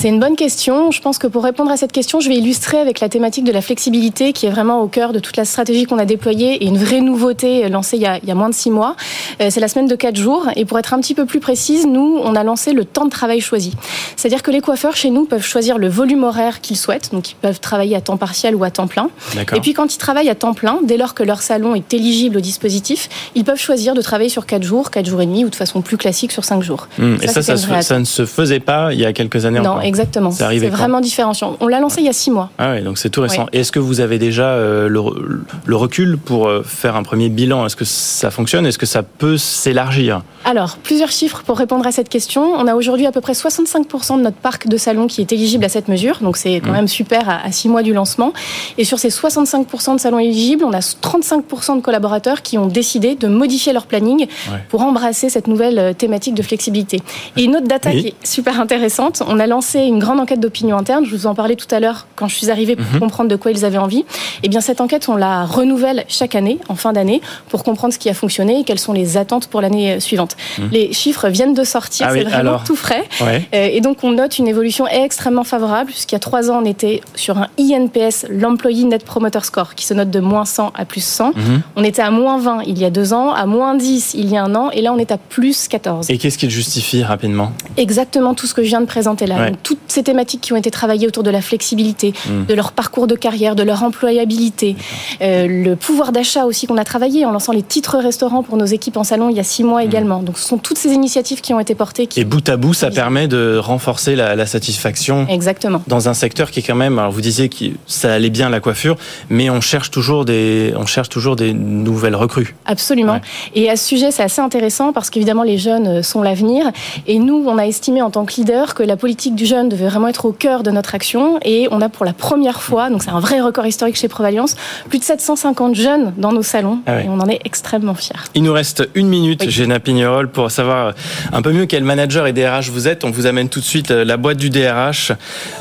C'est 0.00 0.08
une 0.08 0.18
bonne 0.18 0.34
question. 0.34 0.90
Je 0.92 1.02
pense 1.02 1.18
que 1.18 1.26
pour 1.26 1.44
répondre 1.44 1.70
à 1.70 1.76
cette 1.76 1.92
question, 1.92 2.20
je 2.20 2.30
vais 2.30 2.36
illustrer 2.36 2.78
avec 2.78 3.00
la 3.00 3.10
thématique 3.10 3.44
de 3.44 3.52
la 3.52 3.60
flexibilité 3.60 4.32
qui 4.32 4.46
est 4.46 4.50
vraiment 4.50 4.80
au 4.80 4.86
cœur 4.86 5.12
de 5.12 5.18
toute 5.18 5.36
la 5.36 5.44
stratégie 5.44 5.84
qu'on 5.84 5.98
a 5.98 6.06
déployée 6.06 6.54
et 6.54 6.66
une 6.66 6.78
vraie 6.78 7.02
nouveauté 7.02 7.68
lancée 7.68 7.98
il 7.98 8.02
y 8.02 8.06
a, 8.06 8.16
il 8.16 8.26
y 8.26 8.32
a 8.32 8.34
moins 8.34 8.48
de 8.48 8.54
six 8.54 8.70
mois. 8.70 8.96
Euh, 9.42 9.48
c'est 9.50 9.60
la 9.60 9.68
semaine 9.68 9.88
de 9.88 9.94
quatre 9.94 10.16
jours. 10.16 10.48
Et 10.56 10.64
pour 10.64 10.78
être 10.78 10.94
un 10.94 11.00
petit 11.00 11.14
peu 11.14 11.26
plus 11.26 11.38
précise, 11.38 11.86
nous, 11.86 12.18
on 12.24 12.34
a 12.34 12.42
lancé 12.44 12.72
le 12.72 12.86
temps 12.86 13.04
de 13.04 13.10
travail 13.10 13.42
choisi. 13.42 13.74
C'est-à-dire 14.16 14.42
que 14.42 14.50
les 14.50 14.62
coiffeurs 14.62 14.96
chez 14.96 15.10
nous 15.10 15.26
peuvent 15.26 15.44
choisir 15.44 15.76
le 15.76 15.90
volume 15.90 16.24
horaire 16.24 16.62
qu'ils 16.62 16.78
souhaitent. 16.78 17.12
Donc, 17.12 17.32
ils 17.32 17.36
peuvent 17.36 17.60
travailler 17.60 17.94
à 17.94 18.00
temps 18.00 18.16
partiel 18.16 18.54
ou 18.54 18.64
à 18.64 18.70
temps 18.70 18.86
plein. 18.86 19.10
Et 19.54 19.60
puis, 19.60 19.74
quand 19.74 19.94
ils 19.94 19.98
travaillent 19.98 20.30
à 20.30 20.34
temps 20.34 20.54
plein, 20.54 20.78
dès 20.82 20.96
lors 20.96 21.12
que 21.12 21.22
leur 21.22 21.42
salon 21.42 21.74
est 21.74 21.92
éligible 21.92 22.38
au 22.38 22.40
dispositif, 22.40 23.10
ils 23.34 23.44
peuvent 23.44 23.60
choisir 23.60 23.92
de 23.92 24.00
travailler 24.00 24.30
sur 24.30 24.46
quatre 24.46 24.62
jours, 24.62 24.90
quatre 24.90 25.04
jours 25.04 25.20
et 25.20 25.26
demi 25.26 25.44
ou 25.44 25.50
de 25.50 25.56
façon 25.56 25.82
plus 25.82 25.98
classique 25.98 26.32
sur 26.32 26.44
cinq 26.46 26.62
jours. 26.62 26.88
Mmh. 26.96 27.16
et 27.20 27.28
ça, 27.28 27.42
ça, 27.42 27.98
ne 27.98 28.04
se 28.04 28.24
faisait 28.24 28.60
pas 28.60 28.94
il 28.94 28.98
y 28.98 29.04
a 29.04 29.12
quelques 29.12 29.44
années 29.44 29.60
Non, 29.60 29.89
exactement. 29.90 30.30
C'est 30.30 30.68
vraiment 30.68 31.00
différenciant. 31.00 31.56
On 31.60 31.68
l'a 31.68 31.80
lancé 31.80 32.00
il 32.00 32.06
y 32.06 32.08
a 32.08 32.12
six 32.12 32.30
mois. 32.30 32.50
Ah 32.58 32.72
oui, 32.72 32.82
donc 32.82 32.98
c'est 32.98 33.10
tout 33.10 33.20
récent. 33.20 33.46
Est-ce 33.52 33.72
que 33.72 33.78
vous 33.78 34.00
avez 34.00 34.18
déjà 34.18 34.50
euh, 34.50 34.88
le, 34.88 35.76
recul 35.76 36.16
pour 36.16 36.48
euh, 36.48 36.62
faire 36.62 36.96
un 36.96 37.02
premier 37.02 37.28
bilan? 37.28 37.66
Est-ce 37.66 37.76
que 37.76 37.84
ça 37.84 38.30
fonctionne? 38.30 38.66
Est-ce 38.66 38.78
que 38.78 38.86
ça 38.86 39.02
peut 39.02 39.36
s'élargir? 39.36 40.22
Alors, 40.44 40.78
plusieurs 40.78 41.10
chiffres 41.10 41.42
pour 41.44 41.58
répondre 41.58 41.86
à 41.86 41.92
cette 41.92 42.08
question. 42.08 42.42
On 42.42 42.66
a 42.66 42.74
aujourd'hui 42.74 43.06
à 43.06 43.12
peu 43.12 43.20
près 43.20 43.32
65% 43.32 44.16
de 44.16 44.22
notre 44.22 44.36
parc 44.36 44.68
de 44.68 44.76
salons 44.76 45.06
qui 45.06 45.20
est 45.20 45.32
éligible 45.32 45.64
à 45.64 45.68
cette 45.68 45.88
mesure. 45.88 46.18
Donc 46.22 46.36
c'est 46.36 46.60
quand 46.60 46.70
mmh. 46.70 46.72
même 46.72 46.88
super 46.88 47.28
à, 47.28 47.52
six 47.52 47.68
mois 47.68 47.82
du 47.82 47.92
lancement. 47.92 48.32
Et 48.78 48.84
sur 48.84 48.98
ces 48.98 49.08
65% 49.08 49.96
de 49.96 50.00
salons 50.00 50.18
éligibles, 50.18 50.64
on 50.64 50.72
a 50.72 50.80
35% 50.80 51.76
de 51.76 51.82
collaborateurs 51.82 52.42
qui 52.42 52.56
ont 52.58 52.66
décidé 52.66 53.14
de 53.14 53.28
modifier 53.28 53.72
leur 53.72 53.86
planning 53.86 54.26
pour 54.68 54.82
embrasser 54.82 55.28
cette 55.28 55.46
nouvelle 55.46 55.78
euh, 55.78 55.92
thématique 55.92 56.34
de 56.34 56.42
flexibilité. 56.42 57.00
Et 57.36 57.44
une 57.44 57.56
autre 57.56 57.66
data 57.66 57.90
qui 57.90 58.08
est 58.08 58.26
super 58.26 58.60
intéressante, 58.60 59.22
on 59.26 59.38
a 59.38 59.46
lancé 59.46 59.79
une 59.86 59.98
grande 59.98 60.20
enquête 60.20 60.40
d'opinion 60.40 60.76
interne. 60.76 61.04
Je 61.04 61.10
vous 61.14 61.26
en 61.26 61.34
parlais 61.34 61.56
tout 61.56 61.72
à 61.74 61.80
l'heure 61.80 62.06
quand 62.16 62.28
je 62.28 62.36
suis 62.36 62.50
arrivée 62.50 62.76
pour 62.76 62.92
mhm. 62.92 63.00
comprendre 63.00 63.30
de 63.30 63.36
quoi 63.36 63.50
ils 63.50 63.64
avaient 63.64 63.78
envie. 63.78 64.00
Et 64.00 64.04
eh 64.44 64.48
bien, 64.48 64.60
cette 64.60 64.80
enquête, 64.80 65.08
on 65.08 65.16
la 65.16 65.44
renouvelle 65.44 66.04
chaque 66.08 66.34
année, 66.34 66.58
en 66.68 66.74
fin 66.74 66.92
d'année, 66.92 67.20
pour 67.48 67.64
comprendre 67.64 67.92
ce 67.92 67.98
qui 67.98 68.08
a 68.08 68.14
fonctionné 68.14 68.60
et 68.60 68.64
quelles 68.64 68.78
sont 68.78 68.92
les 68.92 69.16
attentes 69.16 69.48
pour 69.48 69.60
l'année 69.60 69.92
euh, 69.92 70.00
suivante. 70.00 70.36
Mhm. 70.58 70.68
Les 70.72 70.92
chiffres 70.92 71.28
viennent 71.28 71.54
de 71.54 71.64
sortir, 71.64 72.06
ah 72.08 72.12
c'est 72.14 72.24
vraiment 72.24 72.58
tout 72.64 72.76
frais. 72.76 73.04
Euh, 73.22 73.38
et 73.52 73.80
donc, 73.80 74.02
on 74.02 74.12
note 74.12 74.38
une 74.38 74.48
évolution 74.48 74.86
extrêmement 74.86 75.44
favorable, 75.44 75.90
puisqu'il 75.90 76.14
y 76.14 76.16
a 76.16 76.20
trois 76.20 76.50
ans, 76.50 76.60
on 76.62 76.64
était 76.64 77.00
sur 77.14 77.38
un 77.38 77.48
INPS, 77.58 78.26
l'Employee 78.28 78.84
Net 78.84 79.04
Promoter 79.04 79.40
Score, 79.42 79.74
qui 79.74 79.86
se 79.86 79.94
note 79.94 80.10
de 80.10 80.20
moins 80.20 80.44
100 80.44 80.72
à 80.74 80.84
plus 80.84 81.04
100. 81.04 81.32
Mhm. 81.36 81.62
On 81.76 81.84
était 81.84 82.02
à 82.02 82.10
moins 82.10 82.38
20 82.38 82.62
il 82.66 82.78
y 82.78 82.84
a 82.84 82.90
deux 82.90 83.12
ans, 83.12 83.32
à 83.32 83.46
moins 83.46 83.74
10 83.74 84.14
il 84.14 84.30
y 84.30 84.36
a 84.36 84.44
un 84.44 84.54
an, 84.54 84.70
et 84.70 84.82
là, 84.82 84.92
on 84.92 84.98
est 84.98 85.12
à 85.12 85.18
plus 85.18 85.68
14. 85.68 86.10
Et 86.10 86.18
qu'est-ce 86.18 86.38
qui 86.38 86.46
le 86.46 86.52
justifie 86.52 87.02
rapidement? 87.02 87.52
Exactement 87.76 88.34
tout 88.34 88.46
ce 88.46 88.54
que 88.54 88.62
je 88.62 88.68
viens 88.68 88.80
de 88.80 88.86
présenter 88.86 89.26
là. 89.26 89.50
Toutes 89.70 89.78
ces 89.86 90.02
thématiques 90.02 90.40
qui 90.40 90.52
ont 90.52 90.56
été 90.56 90.68
travaillées 90.72 91.06
autour 91.06 91.22
de 91.22 91.30
la 91.30 91.40
flexibilité, 91.40 92.12
mmh. 92.12 92.46
de 92.46 92.54
leur 92.54 92.72
parcours 92.72 93.06
de 93.06 93.14
carrière, 93.14 93.54
de 93.54 93.62
leur 93.62 93.84
employabilité, 93.84 94.74
euh, 95.22 95.46
le 95.46 95.76
pouvoir 95.76 96.10
d'achat 96.10 96.44
aussi 96.44 96.66
qu'on 96.66 96.76
a 96.76 96.82
travaillé 96.82 97.24
en 97.24 97.30
lançant 97.30 97.52
les 97.52 97.62
titres 97.62 97.98
restaurants 97.98 98.42
pour 98.42 98.56
nos 98.56 98.64
équipes 98.64 98.96
en 98.96 99.04
salon 99.04 99.28
il 99.28 99.36
y 99.36 99.40
a 99.40 99.44
six 99.44 99.62
mois 99.62 99.80
mmh. 99.80 99.86
également. 99.86 100.22
Donc 100.24 100.38
ce 100.38 100.48
sont 100.48 100.58
toutes 100.58 100.78
ces 100.78 100.90
initiatives 100.90 101.40
qui 101.40 101.54
ont 101.54 101.60
été 101.60 101.76
portées. 101.76 102.08
Et 102.16 102.24
bout 102.24 102.48
à 102.48 102.56
bout, 102.56 102.74
ça 102.74 102.90
permet 102.90 103.28
de 103.28 103.58
renforcer 103.58 104.16
la, 104.16 104.44
satisfaction. 104.46 105.28
Exactement. 105.28 105.82
Dans 105.86 106.08
un 106.08 106.14
secteur 106.14 106.50
qui 106.50 106.58
est 106.58 106.62
quand 106.64 106.74
même, 106.74 106.98
alors 106.98 107.12
vous 107.12 107.20
disiez 107.20 107.48
que 107.48 107.66
ça 107.86 108.12
allait 108.12 108.30
bien 108.30 108.48
la 108.48 108.58
coiffure, 108.58 108.96
mais 109.28 109.50
on 109.50 109.60
cherche 109.60 109.92
toujours 109.92 110.24
des, 110.24 110.72
on 110.76 110.86
cherche 110.86 111.10
toujours 111.10 111.36
des 111.36 111.52
nouvelles 111.52 112.16
recrues. 112.16 112.56
Absolument. 112.64 113.20
Et 113.54 113.70
à 113.70 113.76
ce 113.76 113.86
sujet, 113.86 114.10
c'est 114.10 114.24
assez 114.24 114.40
intéressant 114.40 114.92
parce 114.92 115.10
qu'évidemment 115.10 115.44
les 115.44 115.58
jeunes 115.58 116.02
sont 116.02 116.22
l'avenir. 116.22 116.72
Et 117.06 117.20
nous, 117.20 117.44
on 117.46 117.56
a 117.56 117.66
estimé 117.66 118.02
en 118.02 118.10
tant 118.10 118.24
que 118.24 118.34
leader 118.34 118.74
que 118.74 118.82
la 118.82 118.96
politique 118.96 119.36
du 119.36 119.46
jeune 119.50 119.68
devait 119.68 119.88
vraiment 119.88 120.08
être 120.08 120.24
au 120.24 120.32
cœur 120.32 120.62
de 120.62 120.70
notre 120.70 120.94
action 120.94 121.40
et 121.44 121.66
on 121.72 121.80
a 121.80 121.88
pour 121.88 122.06
la 122.06 122.12
première 122.12 122.62
fois, 122.62 122.88
donc 122.88 123.02
c'est 123.02 123.10
un 123.10 123.18
vrai 123.18 123.40
record 123.40 123.66
historique 123.66 123.96
chez 123.96 124.06
Provalliance, 124.06 124.54
plus 124.88 125.00
de 125.00 125.04
750 125.04 125.74
jeunes 125.74 126.12
dans 126.16 126.32
nos 126.32 126.44
salons 126.44 126.78
ah 126.86 127.02
et 127.02 127.08
on 127.08 127.18
en 127.18 127.28
est 127.28 127.40
extrêmement 127.44 127.94
fiers. 127.94 128.14
Il 128.34 128.44
nous 128.44 128.52
reste 128.52 128.88
une 128.94 129.08
minute, 129.08 129.42
oui. 129.42 129.50
Géna 129.50 129.80
Pignerol, 129.80 130.30
pour 130.30 130.50
savoir 130.50 130.94
un 131.32 131.42
peu 131.42 131.52
mieux 131.52 131.66
quel 131.66 131.82
manager 131.82 132.28
et 132.28 132.32
DRH 132.32 132.70
vous 132.70 132.86
êtes. 132.86 133.04
On 133.04 133.10
vous 133.10 133.26
amène 133.26 133.48
tout 133.48 133.60
de 133.60 133.64
suite 133.64 133.90
euh, 133.90 134.04
la 134.04 134.16
boîte 134.16 134.38
du 134.38 134.50
DRH 134.50 135.12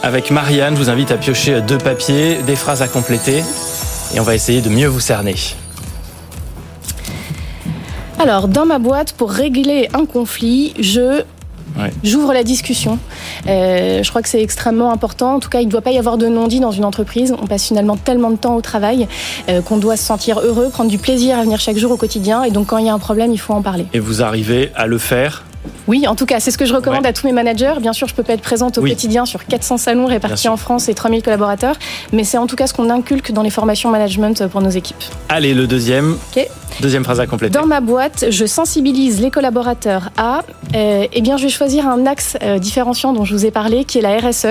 avec 0.03 0.29
Marianne. 0.29 0.75
Je 0.75 0.79
vous 0.79 0.89
invite 0.89 1.11
à 1.11 1.17
piocher 1.17 1.61
deux 1.61 1.79
papiers, 1.79 2.37
des 2.45 2.55
phrases 2.55 2.83
à 2.83 2.87
compléter 2.87 3.43
et 4.13 4.19
on 4.19 4.23
va 4.23 4.35
essayer 4.35 4.61
de 4.61 4.69
mieux 4.69 4.87
vous 4.87 4.99
cerner. 4.99 5.35
Alors, 8.19 8.49
dans 8.49 8.65
ma 8.65 8.79
boîte, 8.79 9.13
pour 9.13 9.31
régler 9.31 9.87
un 9.93 10.05
conflit, 10.05 10.73
je 10.77 11.23
J'ouvre 12.03 12.33
la 12.33 12.43
discussion. 12.43 12.99
Euh, 13.47 14.03
je 14.03 14.09
crois 14.09 14.21
que 14.21 14.29
c'est 14.29 14.41
extrêmement 14.41 14.91
important. 14.91 15.35
En 15.35 15.39
tout 15.39 15.49
cas, 15.49 15.61
il 15.61 15.65
ne 15.65 15.71
doit 15.71 15.81
pas 15.81 15.91
y 15.91 15.97
avoir 15.97 16.17
de 16.17 16.27
non-dit 16.27 16.59
dans 16.59 16.71
une 16.71 16.85
entreprise. 16.85 17.33
On 17.41 17.47
passe 17.47 17.67
finalement 17.67 17.97
tellement 17.97 18.31
de 18.31 18.37
temps 18.37 18.55
au 18.55 18.61
travail 18.61 19.07
euh, 19.49 19.61
qu'on 19.61 19.77
doit 19.77 19.97
se 19.97 20.03
sentir 20.03 20.39
heureux, 20.39 20.69
prendre 20.69 20.89
du 20.89 20.97
plaisir 20.97 21.37
à 21.37 21.43
venir 21.43 21.59
chaque 21.59 21.77
jour 21.77 21.91
au 21.91 21.97
quotidien. 21.97 22.43
Et 22.43 22.51
donc, 22.51 22.67
quand 22.67 22.77
il 22.77 22.85
y 22.85 22.89
a 22.89 22.93
un 22.93 22.99
problème, 22.99 23.31
il 23.31 23.39
faut 23.39 23.53
en 23.53 23.61
parler. 23.61 23.85
Et 23.93 23.99
vous 23.99 24.21
arrivez 24.21 24.71
à 24.75 24.87
le 24.87 24.97
faire 24.97 25.43
oui, 25.89 26.05
en 26.07 26.13
tout 26.13 26.27
cas, 26.27 26.39
c'est 26.39 26.51
ce 26.51 26.59
que 26.59 26.65
je 26.65 26.73
recommande 26.75 27.07
à 27.07 27.13
tous 27.13 27.25
mes 27.25 27.33
managers. 27.33 27.73
Bien 27.81 27.93
sûr, 27.93 28.07
je 28.07 28.13
peux 28.13 28.21
pas 28.21 28.33
être 28.33 28.43
présente 28.43 28.77
au 28.77 28.81
quotidien 28.83 29.25
sur 29.25 29.43
400 29.47 29.77
salons 29.77 30.05
répartis 30.05 30.47
en 30.47 30.55
France 30.55 30.87
et 30.87 30.93
3000 30.93 31.23
collaborateurs, 31.23 31.77
mais 32.13 32.23
c'est 32.23 32.37
en 32.37 32.45
tout 32.45 32.55
cas 32.55 32.67
ce 32.67 32.75
qu'on 32.75 32.91
inculque 32.91 33.31
dans 33.31 33.41
les 33.41 33.49
formations 33.49 33.89
management 33.89 34.45
pour 34.49 34.61
nos 34.61 34.69
équipes. 34.69 35.03
Allez, 35.29 35.55
le 35.55 35.65
deuxième. 35.65 36.15
Deuxième 36.81 37.03
phrase 37.03 37.19
à 37.19 37.27
compléter. 37.27 37.57
Dans 37.57 37.65
ma 37.65 37.81
boîte, 37.81 38.25
je 38.29 38.45
sensibilise 38.45 39.19
les 39.19 39.31
collaborateurs 39.31 40.11
à, 40.17 40.43
euh, 40.75 41.07
eh 41.11 41.21
bien, 41.21 41.35
je 41.35 41.43
vais 41.43 41.49
choisir 41.49 41.87
un 41.87 42.05
axe 42.05 42.37
euh, 42.41 42.57
différenciant 42.57 43.11
dont 43.11 43.25
je 43.25 43.33
vous 43.33 43.45
ai 43.45 43.51
parlé, 43.51 43.83
qui 43.83 43.97
est 43.97 44.01
la 44.01 44.17
RSE, 44.17 44.45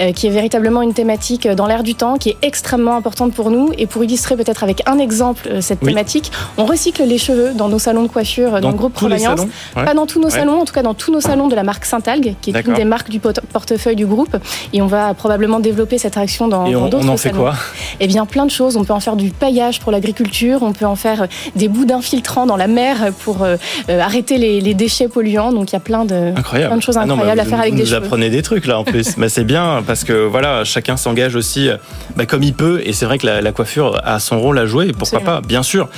euh, 0.00 0.12
qui 0.12 0.28
est 0.28 0.30
véritablement 0.30 0.82
une 0.82 0.94
thématique 0.94 1.48
dans 1.48 1.66
l'air 1.66 1.82
du 1.82 1.94
temps, 1.96 2.16
qui 2.16 2.30
est 2.30 2.36
extrêmement 2.42 2.94
importante 2.94 3.34
pour 3.34 3.50
nous. 3.50 3.70
Et 3.76 3.86
pour 3.86 4.04
illustrer 4.04 4.36
peut-être 4.36 4.62
avec 4.62 4.82
un 4.86 4.98
exemple 4.98 5.60
cette 5.60 5.80
thématique, 5.80 6.30
on 6.58 6.64
recycle 6.64 7.02
les 7.04 7.18
cheveux 7.18 7.54
dans 7.54 7.68
nos 7.68 7.80
salons 7.80 8.02
de 8.02 8.08
coiffure, 8.08 8.60
dans, 8.60 8.70
le 8.70 8.76
groupe 8.76 8.92
Provenance. 8.92 9.40
Pas 9.74 9.94
dans 9.94 10.06
tous 10.06 10.20
nos 10.20 10.30
salons, 10.30 10.60
en 10.60 10.64
tout 10.64 10.73
cas 10.74 10.82
dans 10.82 10.94
tous 10.94 11.12
nos 11.12 11.20
salons 11.20 11.48
de 11.48 11.54
la 11.54 11.62
marque 11.62 11.84
Saint-Algue, 11.84 12.34
qui 12.40 12.50
est 12.50 12.66
une 12.66 12.74
des 12.74 12.84
marques 12.84 13.10
du 13.10 13.20
portefeuille 13.20 13.96
du 13.96 14.06
groupe. 14.06 14.36
Et 14.72 14.82
on 14.82 14.86
va 14.86 15.14
probablement 15.14 15.60
développer 15.60 15.98
cette 15.98 16.16
action 16.16 16.48
dans 16.48 16.64
d'autres 16.64 17.00
salons. 17.00 17.08
on 17.08 17.14
en 17.14 17.16
fait 17.16 17.30
quoi? 17.30 17.54
Eh 18.00 18.06
bien, 18.06 18.26
plein 18.26 18.44
de 18.44 18.50
choses. 18.50 18.76
On 18.76 18.84
peut 18.84 18.92
en 18.92 19.00
faire 19.00 19.16
du 19.16 19.30
paillage 19.30 19.80
pour 19.80 19.92
l'agriculture, 19.92 20.62
on 20.62 20.72
peut 20.72 20.86
en 20.86 20.96
faire 20.96 21.26
des 21.56 21.68
bouts 21.68 21.84
d'infiltrants 21.84 22.46
dans 22.46 22.56
la 22.56 22.66
mer 22.66 23.12
pour 23.20 23.42
euh, 23.42 23.56
euh, 23.88 24.00
arrêter 24.00 24.38
les, 24.38 24.74
déchets 24.74 25.08
polluants. 25.08 25.52
Donc, 25.52 25.70
il 25.70 25.74
y 25.74 25.76
a 25.76 25.80
plein 25.80 26.04
de, 26.04 26.32
plein 26.32 26.76
de 26.76 26.82
choses 26.82 26.96
ah 26.98 27.02
incroyables 27.02 27.40
à 27.40 27.44
faire 27.44 27.60
avec 27.60 27.74
des 27.74 27.84
cheveux. 27.84 28.00
Vous 28.00 28.06
apprenez 28.06 28.30
des 28.30 28.42
trucs 28.42 28.66
là 28.66 28.78
en 28.78 28.84
plus. 28.84 29.16
mais 29.16 29.28
c'est 29.28 29.44
bien 29.44 29.82
parce 29.86 30.02
que 30.02 30.26
voilà, 30.26 30.64
chacun 30.64 30.96
s'engage 30.96 31.36
aussi 31.36 31.68
euh, 31.68 31.76
bah, 32.16 32.26
comme 32.26 32.42
il 32.42 32.54
peut. 32.54 32.80
Et 32.84 32.92
c'est 32.92 33.06
vrai 33.06 33.18
que 33.18 33.26
la, 33.26 33.52
coiffure 33.52 34.00
a 34.04 34.18
son 34.18 34.40
rôle 34.40 34.58
à 34.58 34.66
jouer. 34.66 34.92
Pourquoi 34.98 35.20
pas, 35.20 35.40
bien 35.40 35.62
sûr, 35.62 35.88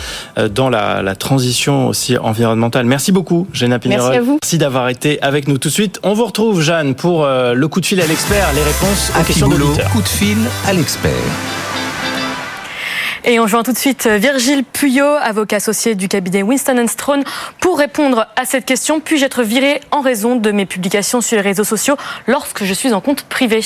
dans 0.51 0.69
la, 0.69 1.01
la, 1.03 1.15
transition 1.15 1.89
aussi 1.89 2.19
environnementale. 2.19 2.85
Merci 2.85 3.13
beaucoup, 3.13 3.47
Géna 3.53 3.79
Pinerol. 3.79 4.11
Merci 4.11 4.19
à 4.19 4.23
vous. 4.23 4.39
Merci 4.43 4.59
d'avoir 4.67 4.89
été 4.89 5.23
avec 5.23 5.47
nous 5.47 5.59
tout 5.59 5.69
de 5.69 5.73
suite. 5.73 6.01
On 6.03 6.13
vous 6.13 6.25
retrouve, 6.25 6.61
Jeanne, 6.61 6.97
pour 6.97 7.25
euh, 7.25 7.55
le 7.55 7.69
coup 7.69 7.81
de 7.81 7.87
fil 7.87 8.01
à 8.01 8.07
l'expert, 8.09 8.53
les 8.53 8.65
réponses 8.65 9.13
aux 9.17 9.23
questions 9.23 9.47
de 9.47 9.55
Coup 9.93 10.03
de 10.03 10.09
fil 10.09 10.39
à 10.67 10.73
l'expert. 10.73 11.13
Et 13.25 13.39
on 13.39 13.47
joint 13.47 13.63
tout 13.63 13.73
de 13.73 13.79
suite 13.79 14.09
euh, 14.09 14.19
Virgile 14.19 14.65
Puyot, 14.65 15.05
avocat 15.23 15.59
associé 15.59 15.95
du 15.95 16.09
cabinet 16.09 16.43
Winston 16.43 16.85
Strawn, 16.89 17.23
pour 17.61 17.79
répondre 17.79 18.27
à 18.35 18.45
cette 18.45 18.65
question. 18.65 18.99
Puis-je 18.99 19.25
être 19.25 19.45
viré 19.45 19.81
en 19.93 20.01
raison 20.01 20.35
de 20.35 20.51
mes 20.51 20.67
publications 20.67 21.21
sur 21.21 21.37
les 21.37 21.43
réseaux 21.43 21.63
sociaux 21.63 21.97
lorsque 22.27 22.65
je 22.65 22.75
suis 22.75 22.93
en 22.93 23.01
compte 23.01 23.23
privé? 23.23 23.61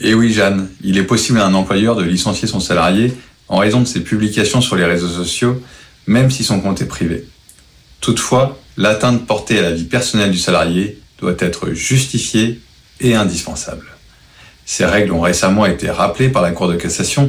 Eh 0.00 0.14
oui, 0.14 0.32
Jeanne, 0.32 0.70
il 0.82 0.96
est 0.96 1.04
possible 1.04 1.38
à 1.38 1.44
un 1.44 1.52
employeur 1.52 1.96
de 1.96 2.02
licencier 2.02 2.48
son 2.48 2.60
salarié 2.60 3.12
en 3.48 3.58
raison 3.58 3.82
de 3.82 3.86
ses 3.86 4.00
publications 4.00 4.62
sur 4.62 4.76
les 4.76 4.86
réseaux 4.86 5.10
sociaux, 5.10 5.62
même 6.06 6.30
si 6.30 6.44
son 6.44 6.62
compte 6.62 6.80
est 6.80 6.88
privé. 6.88 7.26
Toutefois, 8.00 8.58
L'atteinte 8.76 9.26
portée 9.26 9.58
à 9.58 9.62
la 9.62 9.72
vie 9.72 9.84
personnelle 9.84 10.30
du 10.30 10.38
salarié 10.38 10.98
doit 11.18 11.34
être 11.38 11.72
justifiée 11.72 12.60
et 13.00 13.14
indispensable. 13.14 13.86
Ces 14.64 14.84
règles 14.84 15.12
ont 15.12 15.20
récemment 15.20 15.66
été 15.66 15.90
rappelées 15.90 16.28
par 16.28 16.42
la 16.42 16.52
Cour 16.52 16.68
de 16.68 16.76
cassation 16.76 17.28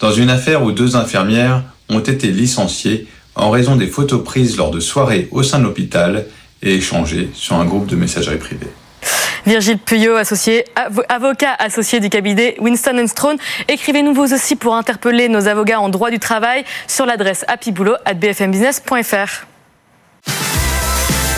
dans 0.00 0.12
une 0.12 0.30
affaire 0.30 0.62
où 0.62 0.72
deux 0.72 0.96
infirmières 0.96 1.62
ont 1.88 2.00
été 2.00 2.28
licenciées 2.28 3.06
en 3.34 3.50
raison 3.50 3.76
des 3.76 3.86
photos 3.86 4.24
prises 4.24 4.56
lors 4.56 4.70
de 4.70 4.80
soirées 4.80 5.28
au 5.30 5.42
sein 5.42 5.58
de 5.58 5.64
l'hôpital 5.64 6.26
et 6.62 6.74
échangées 6.74 7.30
sur 7.34 7.56
un 7.56 7.64
groupe 7.64 7.86
de 7.86 7.96
messagerie 7.96 8.38
privée. 8.38 8.70
Virgile 9.46 9.78
Puyot, 9.78 10.16
associé, 10.16 10.64
avocat 11.08 11.54
associé 11.58 12.00
du 12.00 12.08
cabinet 12.08 12.56
Winston 12.58 13.06
Strawn. 13.06 13.36
Écrivez-nous 13.68 14.12
vous 14.12 14.34
aussi 14.34 14.56
pour 14.56 14.74
interpeller 14.74 15.28
nos 15.28 15.46
avocats 15.46 15.80
en 15.80 15.88
droit 15.88 16.10
du 16.10 16.18
travail 16.18 16.64
sur 16.88 17.06
l'adresse 17.06 17.44
happyboulot.bfmbusiness.fr. 17.46 19.46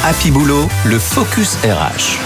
Happy 0.05 0.31
Boulot, 0.31 0.69
le 0.85 0.97
focus 0.97 1.57
RH. 1.65 2.19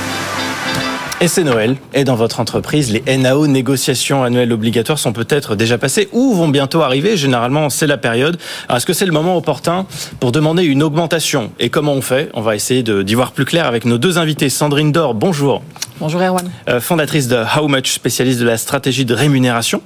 Et 1.23 1.29
c'est 1.29 1.43
Noël. 1.43 1.76
Et 1.95 2.05
dans 2.05 2.17
votre 2.17 2.38
entreprise, 2.38 2.93
les 2.93 3.17
NAO, 3.17 3.47
négociations 3.47 4.23
annuelles 4.23 4.52
obligatoires, 4.52 4.99
sont 4.99 5.14
peut-être 5.14 5.57
déjà 5.57 5.79
passées 5.79 6.09
ou 6.12 6.35
vont 6.35 6.49
bientôt 6.49 6.83
arriver. 6.83 7.17
Généralement, 7.17 7.71
c'est 7.71 7.87
la 7.87 7.97
période. 7.97 8.38
Alors, 8.69 8.76
est-ce 8.76 8.87
que 8.87 8.93
c'est 8.93 9.07
le 9.07 9.12
moment 9.12 9.37
opportun 9.37 9.87
pour 10.21 10.33
demander 10.33 10.64
une 10.64 10.83
augmentation? 10.83 11.50
Et 11.59 11.71
comment 11.71 11.95
on 11.95 12.02
fait? 12.02 12.29
On 12.35 12.43
va 12.43 12.55
essayer 12.55 12.83
d'y 12.83 13.14
voir 13.14 13.33
plus 13.33 13.47
clair 13.47 13.67
avec 13.67 13.87
nos 13.87 13.97
deux 13.97 14.19
invités. 14.19 14.50
Sandrine 14.50 14.93
Dor, 14.93 15.14
bonjour. 15.14 15.62
Bonjour 15.99 16.21
Erwan. 16.21 16.50
Euh, 16.69 16.81
fondatrice 16.81 17.26
de 17.26 17.37
How 17.37 17.69
Much, 17.69 17.91
spécialiste 17.91 18.38
de 18.38 18.45
la 18.45 18.59
stratégie 18.59 19.07
de 19.07 19.14
rémunération. 19.14 19.81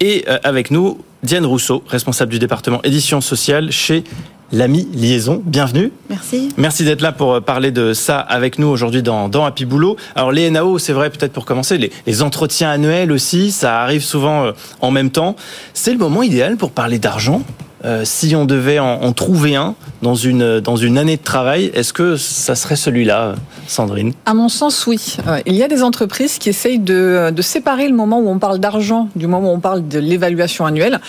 Et 0.00 0.24
euh, 0.28 0.38
avec 0.42 0.70
nous, 0.70 0.98
Diane 1.22 1.44
Rousseau, 1.44 1.82
responsable 1.86 2.30
du 2.30 2.38
département 2.38 2.80
édition 2.82 3.20
sociale 3.20 3.72
chez 3.72 4.04
l'ami 4.52 4.88
Liaison. 4.92 5.42
Bienvenue. 5.44 5.92
Merci. 6.08 6.50
Merci 6.56 6.84
d'être 6.84 7.00
là 7.00 7.12
pour 7.12 7.34
euh, 7.34 7.40
parler 7.40 7.70
de 7.70 7.92
ça 7.92 8.18
avec 8.18 8.58
nous 8.58 8.68
aujourd'hui 8.68 9.02
dans, 9.02 9.28
dans 9.28 9.44
Happy 9.44 9.64
Boulot. 9.64 9.96
Alors 10.14 10.32
les 10.32 10.50
NAO, 10.50 10.78
c'est 10.78 10.92
vrai 10.92 11.10
peut-être 11.10 11.32
pour 11.32 11.44
commencer, 11.44 11.78
les, 11.78 11.92
les, 12.06 12.22
entretiens 12.22 12.70
annuels 12.70 13.12
aussi, 13.12 13.50
ça 13.50 13.80
arrive 13.80 14.02
souvent 14.02 14.46
euh, 14.46 14.52
en 14.80 14.90
même 14.90 15.10
temps. 15.10 15.36
C'est 15.74 15.92
le 15.92 15.98
moment 15.98 16.22
idéal 16.22 16.56
pour 16.56 16.70
parler 16.70 16.98
d'argent? 16.98 17.42
Euh, 17.86 18.02
si 18.04 18.34
on 18.34 18.44
devait 18.44 18.80
en, 18.80 19.02
en, 19.02 19.12
trouver 19.12 19.54
un 19.54 19.74
dans 20.02 20.16
une, 20.16 20.60
dans 20.60 20.76
une 20.76 20.98
année 20.98 21.16
de 21.16 21.22
travail, 21.22 21.70
est-ce 21.72 21.92
que 21.92 22.16
ça 22.16 22.56
serait 22.56 22.74
celui-là, 22.74 23.36
Sandrine? 23.68 24.12
À 24.24 24.34
mon 24.34 24.48
sens, 24.48 24.86
oui. 24.86 25.16
Euh, 25.28 25.40
il 25.46 25.54
y 25.54 25.62
a 25.62 25.68
des 25.68 25.82
entreprises 25.82 26.38
qui 26.38 26.48
essayent 26.48 26.80
de, 26.80 27.30
de 27.30 27.42
séparer 27.42 27.88
le 27.88 27.94
moment 27.94 28.18
où 28.18 28.28
on 28.28 28.38
parle 28.38 28.58
d'argent 28.58 29.08
du 29.14 29.28
moment 29.28 29.52
où 29.52 29.54
on 29.54 29.60
parle 29.60 29.86
de 29.86 29.98
l'évaluation 30.00 30.66
annuelle. 30.66 31.00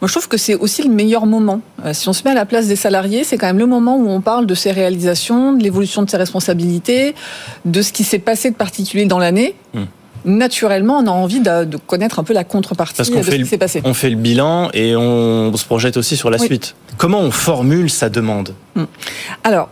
Moi, 0.00 0.08
je 0.08 0.12
trouve 0.12 0.28
que 0.28 0.36
c'est 0.36 0.56
aussi 0.56 0.82
le 0.82 0.90
meilleur 0.90 1.24
moment. 1.24 1.60
Euh, 1.84 1.92
si 1.94 2.08
on 2.08 2.12
se 2.12 2.24
met 2.24 2.30
à 2.30 2.34
la 2.34 2.46
place 2.46 2.66
des 2.66 2.76
salariés, 2.76 3.22
c'est 3.22 3.38
quand 3.38 3.46
même 3.46 3.58
le 3.58 3.66
moment 3.66 3.96
où 3.96 4.08
on 4.08 4.20
parle 4.20 4.46
de 4.46 4.54
ses 4.54 4.72
réalisations, 4.72 5.52
de 5.52 5.62
l'évolution 5.62 6.02
de 6.02 6.10
ses 6.10 6.16
responsabilités, 6.16 7.14
de 7.64 7.80
ce 7.80 7.92
qui 7.92 8.02
s'est 8.02 8.18
passé 8.18 8.50
de 8.50 8.56
particulier 8.56 9.06
dans 9.06 9.18
l'année. 9.18 9.54
Hum 9.74 9.86
naturellement, 10.24 10.98
on 10.98 11.06
a 11.06 11.10
envie 11.10 11.40
de, 11.40 11.64
de, 11.64 11.76
connaître 11.76 12.18
un 12.18 12.24
peu 12.24 12.32
la 12.34 12.44
contrepartie 12.44 12.94
Parce 12.96 13.10
de 13.10 13.22
ce 13.22 13.30
qui 13.30 13.46
s'est 13.46 13.58
passé. 13.58 13.82
On 13.84 13.94
fait 13.94 14.10
le 14.10 14.16
bilan 14.16 14.70
et 14.72 14.96
on 14.96 15.54
se 15.56 15.64
projette 15.64 15.96
aussi 15.96 16.16
sur 16.16 16.30
la 16.30 16.38
Oui. 16.38 16.46
suite. 16.46 16.74
Comment 16.96 17.20
on 17.20 17.30
formule 17.30 17.90
sa 17.90 18.08
demande 18.08 18.54
Alors, 19.42 19.68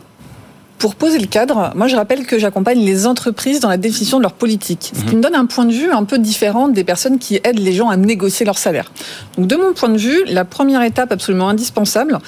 pour 0.82 0.96
poser 0.96 1.20
le 1.20 1.28
cadre, 1.28 1.70
moi 1.76 1.86
je 1.86 1.94
rappelle 1.94 2.26
que 2.26 2.40
j'accompagne 2.40 2.80
les 2.84 3.06
entreprises 3.06 3.60
dans 3.60 3.68
la 3.68 3.76
définition 3.76 4.16
de 4.16 4.22
leur 4.22 4.32
politique, 4.32 4.90
ce 4.96 5.04
qui 5.04 5.14
me 5.14 5.22
donne 5.22 5.36
un 5.36 5.46
point 5.46 5.64
de 5.64 5.72
vue 5.72 5.92
un 5.92 6.02
peu 6.02 6.18
différent 6.18 6.66
des 6.66 6.82
personnes 6.82 7.20
qui 7.20 7.36
aident 7.44 7.60
les 7.60 7.72
gens 7.72 7.88
à 7.88 7.96
négocier 7.96 8.44
leur 8.44 8.58
salaire. 8.58 8.90
Donc 9.38 9.46
de 9.46 9.54
mon 9.54 9.74
point 9.74 9.90
de 9.90 9.96
vue, 9.96 10.24
la 10.26 10.44
première 10.44 10.82
étape 10.82 11.12
absolument 11.12 11.48
indispensable, 11.48 12.18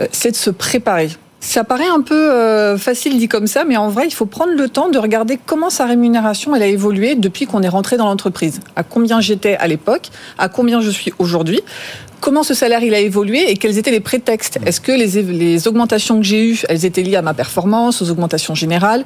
euh, 0.00 0.06
c'est 0.12 0.32
de 0.32 0.36
se 0.36 0.50
préparer. 0.50 1.08
Ça 1.46 1.62
paraît 1.62 1.86
un 1.86 2.00
peu 2.00 2.32
euh, 2.32 2.78
facile 2.78 3.18
dit 3.18 3.28
comme 3.28 3.46
ça, 3.46 3.64
mais 3.64 3.76
en 3.76 3.90
vrai, 3.90 4.06
il 4.06 4.14
faut 4.14 4.24
prendre 4.24 4.54
le 4.54 4.68
temps 4.68 4.88
de 4.88 4.96
regarder 4.96 5.38
comment 5.44 5.68
sa 5.68 5.84
rémunération 5.84 6.56
elle 6.56 6.62
a 6.62 6.66
évolué 6.66 7.16
depuis 7.16 7.44
qu'on 7.44 7.62
est 7.62 7.68
rentré 7.68 7.98
dans 7.98 8.06
l'entreprise. 8.06 8.60
À 8.76 8.82
combien 8.82 9.20
j'étais 9.20 9.54
à 9.56 9.68
l'époque, 9.68 10.08
à 10.38 10.48
combien 10.48 10.80
je 10.80 10.88
suis 10.88 11.12
aujourd'hui, 11.18 11.60
comment 12.20 12.44
ce 12.44 12.54
salaire 12.54 12.82
il 12.82 12.94
a 12.94 12.98
évolué 12.98 13.50
et 13.50 13.58
quels 13.58 13.76
étaient 13.76 13.90
les 13.90 14.00
prétextes. 14.00 14.58
Est-ce 14.64 14.80
que 14.80 14.90
les, 14.90 15.22
les 15.22 15.68
augmentations 15.68 16.16
que 16.18 16.24
j'ai 16.24 16.48
eues, 16.48 16.62
elles 16.70 16.86
étaient 16.86 17.02
liées 17.02 17.16
à 17.16 17.22
ma 17.22 17.34
performance, 17.34 18.00
aux 18.00 18.10
augmentations 18.10 18.54
générales 18.54 19.04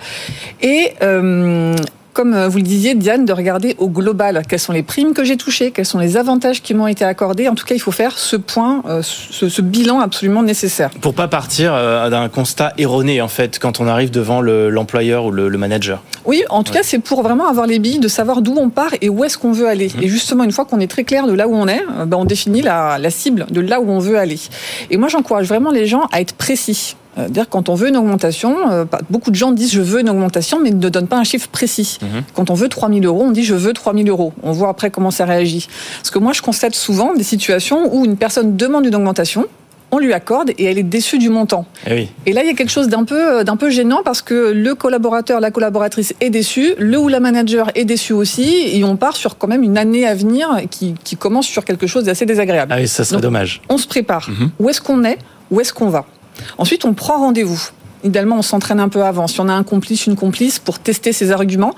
Et 0.62 0.92
euh, 1.02 1.74
comme 2.18 2.46
vous 2.48 2.56
le 2.56 2.64
disiez, 2.64 2.96
Diane, 2.96 3.24
de 3.24 3.32
regarder 3.32 3.76
au 3.78 3.88
global 3.88 4.42
quelles 4.48 4.58
sont 4.58 4.72
les 4.72 4.82
primes 4.82 5.14
que 5.14 5.22
j'ai 5.22 5.36
touchées, 5.36 5.70
quels 5.70 5.86
sont 5.86 6.00
les 6.00 6.16
avantages 6.16 6.62
qui 6.62 6.74
m'ont 6.74 6.88
été 6.88 7.04
accordés? 7.04 7.48
En 7.48 7.54
tout 7.54 7.64
cas, 7.64 7.76
il 7.76 7.78
faut 7.78 7.92
faire 7.92 8.18
ce 8.18 8.34
point, 8.34 8.82
euh, 8.88 9.02
ce, 9.02 9.48
ce, 9.48 9.62
bilan 9.62 10.00
absolument 10.00 10.42
nécessaire. 10.42 10.90
Pour 11.00 11.14
pas 11.14 11.28
partir 11.28 11.72
euh, 11.72 12.10
d'un 12.10 12.28
constat 12.28 12.72
erroné, 12.76 13.20
en 13.20 13.28
fait, 13.28 13.60
quand 13.60 13.78
on 13.78 13.86
arrive 13.86 14.10
devant 14.10 14.40
l'employeur 14.40 15.22
le, 15.22 15.28
ou 15.28 15.30
le, 15.30 15.48
le, 15.48 15.58
manager. 15.58 16.02
Oui, 16.24 16.42
en 16.50 16.64
tout 16.64 16.72
ouais. 16.72 16.78
cas, 16.78 16.82
c'est 16.82 16.98
pour 16.98 17.22
vraiment 17.22 17.46
avoir 17.46 17.68
les 17.68 17.78
billes 17.78 18.00
de 18.00 18.08
savoir 18.08 18.42
d'où 18.42 18.56
on 18.56 18.68
part 18.68 18.90
et 19.00 19.08
où 19.08 19.22
est-ce 19.22 19.38
qu'on 19.38 19.52
veut 19.52 19.68
aller. 19.68 19.86
Mmh. 19.86 20.02
Et 20.02 20.08
justement, 20.08 20.42
une 20.42 20.50
fois 20.50 20.64
qu'on 20.64 20.80
est 20.80 20.90
très 20.90 21.04
clair 21.04 21.24
de 21.28 21.32
là 21.32 21.46
où 21.46 21.54
on 21.54 21.68
est, 21.68 21.84
ben, 22.06 22.16
on 22.16 22.24
définit 22.24 22.62
la, 22.62 22.98
la 22.98 23.10
cible 23.10 23.46
de 23.48 23.60
là 23.60 23.80
où 23.80 23.88
on 23.88 24.00
veut 24.00 24.18
aller. 24.18 24.40
Et 24.90 24.96
moi, 24.96 25.06
j'encourage 25.06 25.46
vraiment 25.46 25.70
les 25.70 25.86
gens 25.86 26.08
à 26.10 26.20
être 26.20 26.32
précis. 26.32 26.96
Euh, 27.18 27.28
dire 27.28 27.48
quand 27.48 27.68
on 27.68 27.74
veut 27.74 27.88
une 27.88 27.96
augmentation, 27.96 28.70
euh, 28.70 28.84
beaucoup 29.10 29.30
de 29.30 29.36
gens 29.36 29.52
disent 29.52 29.72
je 29.72 29.80
veux 29.80 30.00
une 30.00 30.10
augmentation, 30.10 30.60
mais 30.62 30.70
ne 30.70 30.88
donnent 30.88 31.08
pas 31.08 31.18
un 31.18 31.24
chiffre 31.24 31.48
précis. 31.48 31.98
Mmh. 32.00 32.06
Quand 32.34 32.50
on 32.50 32.54
veut 32.54 32.68
3 32.68 32.88
000 32.88 33.00
euros, 33.04 33.24
on 33.24 33.30
dit 33.32 33.44
je 33.44 33.54
veux 33.54 33.72
3 33.72 33.94
000 33.94 34.08
euros. 34.08 34.32
On 34.42 34.52
voit 34.52 34.68
après 34.68 34.90
comment 34.90 35.10
ça 35.10 35.24
réagit. 35.24 35.68
Parce 35.98 36.10
que 36.10 36.18
moi, 36.18 36.32
je 36.32 36.42
constate 36.42 36.74
souvent 36.74 37.14
des 37.14 37.24
situations 37.24 37.94
où 37.94 38.04
une 38.04 38.16
personne 38.16 38.56
demande 38.56 38.86
une 38.86 38.94
augmentation, 38.94 39.46
on 39.90 39.98
lui 39.98 40.12
accorde 40.12 40.50
et 40.50 40.64
elle 40.64 40.78
est 40.78 40.82
déçue 40.82 41.18
du 41.18 41.30
montant. 41.30 41.64
Et, 41.86 41.94
oui. 41.94 42.08
et 42.26 42.32
là, 42.32 42.42
il 42.42 42.46
y 42.46 42.50
a 42.50 42.54
quelque 42.54 42.70
chose 42.70 42.88
d'un 42.88 43.04
peu, 43.04 43.42
d'un 43.42 43.56
peu 43.56 43.70
gênant 43.70 44.02
parce 44.04 44.22
que 44.22 44.52
le 44.52 44.74
collaborateur, 44.74 45.40
la 45.40 45.50
collaboratrice 45.50 46.14
est 46.20 46.30
déçu, 46.30 46.74
le 46.78 46.98
ou 46.98 47.08
la 47.08 47.20
manager 47.20 47.70
est 47.74 47.86
déçu 47.86 48.12
aussi, 48.12 48.68
et 48.72 48.84
on 48.84 48.96
part 48.96 49.16
sur 49.16 49.38
quand 49.38 49.48
même 49.48 49.62
une 49.62 49.78
année 49.78 50.06
à 50.06 50.14
venir 50.14 50.48
qui, 50.70 50.94
qui 51.04 51.16
commence 51.16 51.46
sur 51.46 51.64
quelque 51.64 51.86
chose 51.86 52.04
d'assez 52.04 52.26
désagréable. 52.26 52.72
Ah 52.74 52.78
oui, 52.80 52.86
ça 52.86 53.04
serait 53.04 53.16
Donc, 53.16 53.22
dommage. 53.22 53.62
On 53.70 53.78
se 53.78 53.86
prépare. 53.86 54.28
Mm 54.28 54.34
-hmm. 54.34 54.48
Où 54.58 54.68
est-ce 54.68 54.80
qu'on 54.82 55.04
est? 55.04 55.18
Où 55.50 55.60
est-ce 55.60 55.72
qu'on 55.72 55.88
va? 55.88 56.04
Ensuite, 56.58 56.84
on 56.84 56.94
prend 56.94 57.18
rendez-vous. 57.18 57.70
Idéalement, 58.04 58.36
on 58.36 58.42
s'entraîne 58.42 58.78
un 58.78 58.88
peu 58.88 59.02
avant. 59.02 59.26
Si 59.26 59.40
on 59.40 59.48
a 59.48 59.52
un 59.52 59.64
complice, 59.64 60.06
une 60.06 60.14
complice, 60.14 60.60
pour 60.60 60.78
tester 60.78 61.12
ses 61.12 61.32
arguments, 61.32 61.74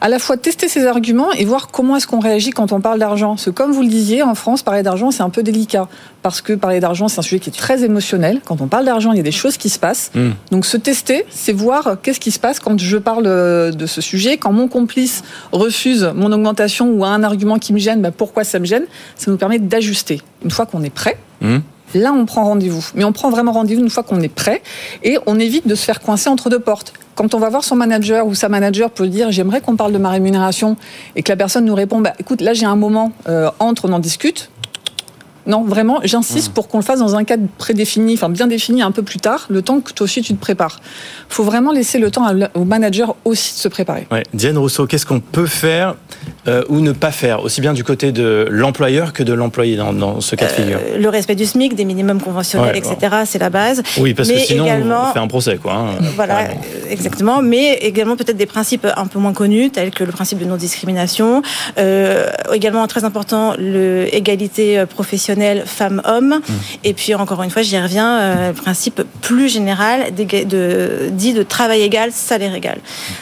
à 0.00 0.08
la 0.08 0.20
fois 0.20 0.36
tester 0.36 0.68
ses 0.68 0.86
arguments 0.86 1.32
et 1.32 1.44
voir 1.44 1.68
comment 1.68 1.96
est-ce 1.96 2.06
qu'on 2.06 2.20
réagit 2.20 2.50
quand 2.50 2.70
on 2.70 2.80
parle 2.80 3.00
d'argent. 3.00 3.30
Parce 3.30 3.46
que 3.46 3.50
comme 3.50 3.72
vous 3.72 3.82
le 3.82 3.88
disiez, 3.88 4.22
en 4.22 4.36
France, 4.36 4.62
parler 4.62 4.84
d'argent, 4.84 5.10
c'est 5.10 5.24
un 5.24 5.30
peu 5.30 5.42
délicat. 5.42 5.88
Parce 6.22 6.40
que 6.40 6.52
parler 6.52 6.78
d'argent, 6.78 7.08
c'est 7.08 7.18
un 7.18 7.22
sujet 7.22 7.40
qui 7.40 7.50
est 7.50 7.52
très 7.52 7.82
émotionnel. 7.82 8.40
Quand 8.44 8.60
on 8.60 8.68
parle 8.68 8.84
d'argent, 8.84 9.10
il 9.10 9.16
y 9.16 9.20
a 9.20 9.24
des 9.24 9.32
choses 9.32 9.56
qui 9.56 9.68
se 9.68 9.80
passent. 9.80 10.12
Mmh. 10.14 10.30
Donc, 10.52 10.64
se 10.64 10.76
tester, 10.76 11.26
c'est 11.28 11.52
voir 11.52 11.96
qu'est-ce 12.00 12.20
qui 12.20 12.30
se 12.30 12.38
passe 12.38 12.60
quand 12.60 12.78
je 12.78 12.96
parle 12.96 13.24
de 13.24 13.86
ce 13.86 14.00
sujet. 14.00 14.36
Quand 14.36 14.52
mon 14.52 14.68
complice 14.68 15.24
refuse 15.50 16.08
mon 16.14 16.30
augmentation 16.30 16.92
ou 16.92 17.04
a 17.04 17.08
un 17.08 17.24
argument 17.24 17.58
qui 17.58 17.72
me 17.72 17.80
gêne, 17.80 18.00
bah 18.00 18.12
pourquoi 18.12 18.44
ça 18.44 18.60
me 18.60 18.64
gêne? 18.64 18.84
Ça 19.16 19.28
nous 19.28 19.38
permet 19.38 19.58
d'ajuster. 19.58 20.22
Une 20.44 20.52
fois 20.52 20.66
qu'on 20.66 20.84
est 20.84 20.94
prêt, 20.94 21.18
mmh. 21.40 21.58
Là, 21.94 22.12
on 22.12 22.26
prend 22.26 22.44
rendez-vous. 22.44 22.84
Mais 22.94 23.04
on 23.04 23.12
prend 23.12 23.30
vraiment 23.30 23.52
rendez-vous 23.52 23.82
une 23.82 23.90
fois 23.90 24.02
qu'on 24.02 24.20
est 24.20 24.28
prêt 24.28 24.62
et 25.02 25.18
on 25.26 25.38
évite 25.38 25.66
de 25.66 25.74
se 25.74 25.84
faire 25.84 26.00
coincer 26.00 26.28
entre 26.28 26.50
deux 26.50 26.58
portes. 26.58 26.92
Quand 27.14 27.34
on 27.34 27.38
va 27.38 27.48
voir 27.48 27.62
son 27.62 27.76
manager 27.76 28.26
ou 28.26 28.34
sa 28.34 28.48
manager 28.48 28.90
peut 28.90 29.06
dire 29.06 29.30
j'aimerais 29.30 29.60
qu'on 29.60 29.76
parle 29.76 29.92
de 29.92 29.98
ma 29.98 30.10
rémunération 30.10 30.76
et 31.14 31.22
que 31.22 31.30
la 31.30 31.36
personne 31.36 31.64
nous 31.64 31.74
répond 31.74 32.00
bah, 32.00 32.12
écoute, 32.18 32.40
là 32.40 32.54
j'ai 32.54 32.66
un 32.66 32.74
moment, 32.74 33.12
euh, 33.28 33.50
entre, 33.60 33.88
on 33.88 33.92
en 33.92 34.00
discute. 34.00 34.50
Non, 35.46 35.62
vraiment, 35.62 36.00
j'insiste 36.04 36.50
mmh. 36.50 36.54
pour 36.54 36.68
qu'on 36.68 36.78
le 36.78 36.84
fasse 36.84 37.00
dans 37.00 37.16
un 37.16 37.24
cadre 37.24 37.46
prédéfini, 37.58 38.14
enfin 38.14 38.30
bien 38.30 38.46
défini 38.46 38.82
un 38.82 38.90
peu 38.90 39.02
plus 39.02 39.18
tard, 39.18 39.46
le 39.50 39.60
temps 39.62 39.80
que 39.80 39.92
toi 39.92 40.04
aussi 40.04 40.22
tu 40.22 40.34
te 40.34 40.40
prépares. 40.40 40.80
Il 41.30 41.34
faut 41.34 41.44
vraiment 41.44 41.70
laisser 41.70 41.98
le 41.98 42.10
temps 42.10 42.26
au 42.54 42.64
manager 42.64 43.14
aussi 43.24 43.54
de 43.54 43.58
se 43.58 43.68
préparer. 43.68 44.06
Ouais. 44.10 44.22
Diane 44.32 44.56
Rousseau, 44.56 44.86
qu'est-ce 44.86 45.04
qu'on 45.04 45.20
peut 45.20 45.46
faire 45.46 45.96
euh, 46.48 46.62
ou 46.68 46.80
ne 46.80 46.92
pas 46.92 47.10
faire, 47.10 47.42
aussi 47.42 47.60
bien 47.60 47.74
du 47.74 47.84
côté 47.84 48.12
de 48.12 48.46
l'employeur 48.50 49.12
que 49.12 49.22
de 49.22 49.32
l'employé 49.32 49.76
dans, 49.76 49.92
dans, 49.92 50.20
ce 50.20 50.34
cas 50.36 50.46
de 50.46 50.52
figure? 50.52 50.78
Euh, 50.82 50.98
Le 50.98 51.08
respect 51.08 51.34
du 51.34 51.44
SMIC, 51.44 51.74
des 51.74 51.84
minimums 51.84 52.20
conventionnels, 52.20 52.72
ouais, 52.72 52.78
etc., 52.78 52.96
bon. 53.10 53.24
c'est 53.26 53.38
la 53.38 53.50
base. 53.50 53.82
Oui, 53.98 54.14
parce 54.14 54.28
mais 54.28 54.36
que 54.36 54.40
sinon, 54.40 54.64
également, 54.64 55.10
on 55.10 55.12
fait 55.12 55.18
un 55.18 55.26
procès, 55.26 55.56
quoi. 55.56 55.74
Hein, 55.74 55.86
voilà, 56.16 56.44
carrément. 56.44 56.60
exactement. 56.88 57.42
Mais 57.42 57.74
également 57.74 58.16
peut-être 58.16 58.36
des 58.36 58.46
principes 58.46 58.86
un 58.96 59.06
peu 59.06 59.18
moins 59.18 59.32
connus, 59.32 59.70
tels 59.70 59.90
que 59.90 60.04
le 60.04 60.12
principe 60.12 60.38
de 60.38 60.44
non-discrimination. 60.44 61.42
Euh, 61.78 62.30
également, 62.52 62.86
très 62.86 63.04
important, 63.04 63.54
l'égalité 63.58 64.84
professionnelle 64.86 65.33
femmes-hommes. 65.64 66.40
Mmh. 66.40 66.52
Et 66.84 66.94
puis, 66.94 67.14
encore 67.14 67.42
une 67.42 67.50
fois, 67.50 67.62
j'y 67.62 67.78
reviens, 67.78 68.18
euh, 68.18 68.48
le 68.48 68.54
principe 68.54 69.02
plus 69.20 69.48
général 69.48 70.14
de, 70.14 70.44
de, 70.44 71.08
dit 71.10 71.32
de 71.32 71.42
travail 71.42 71.82
égal, 71.82 72.10
salaire 72.12 72.54
égal. 72.54 72.78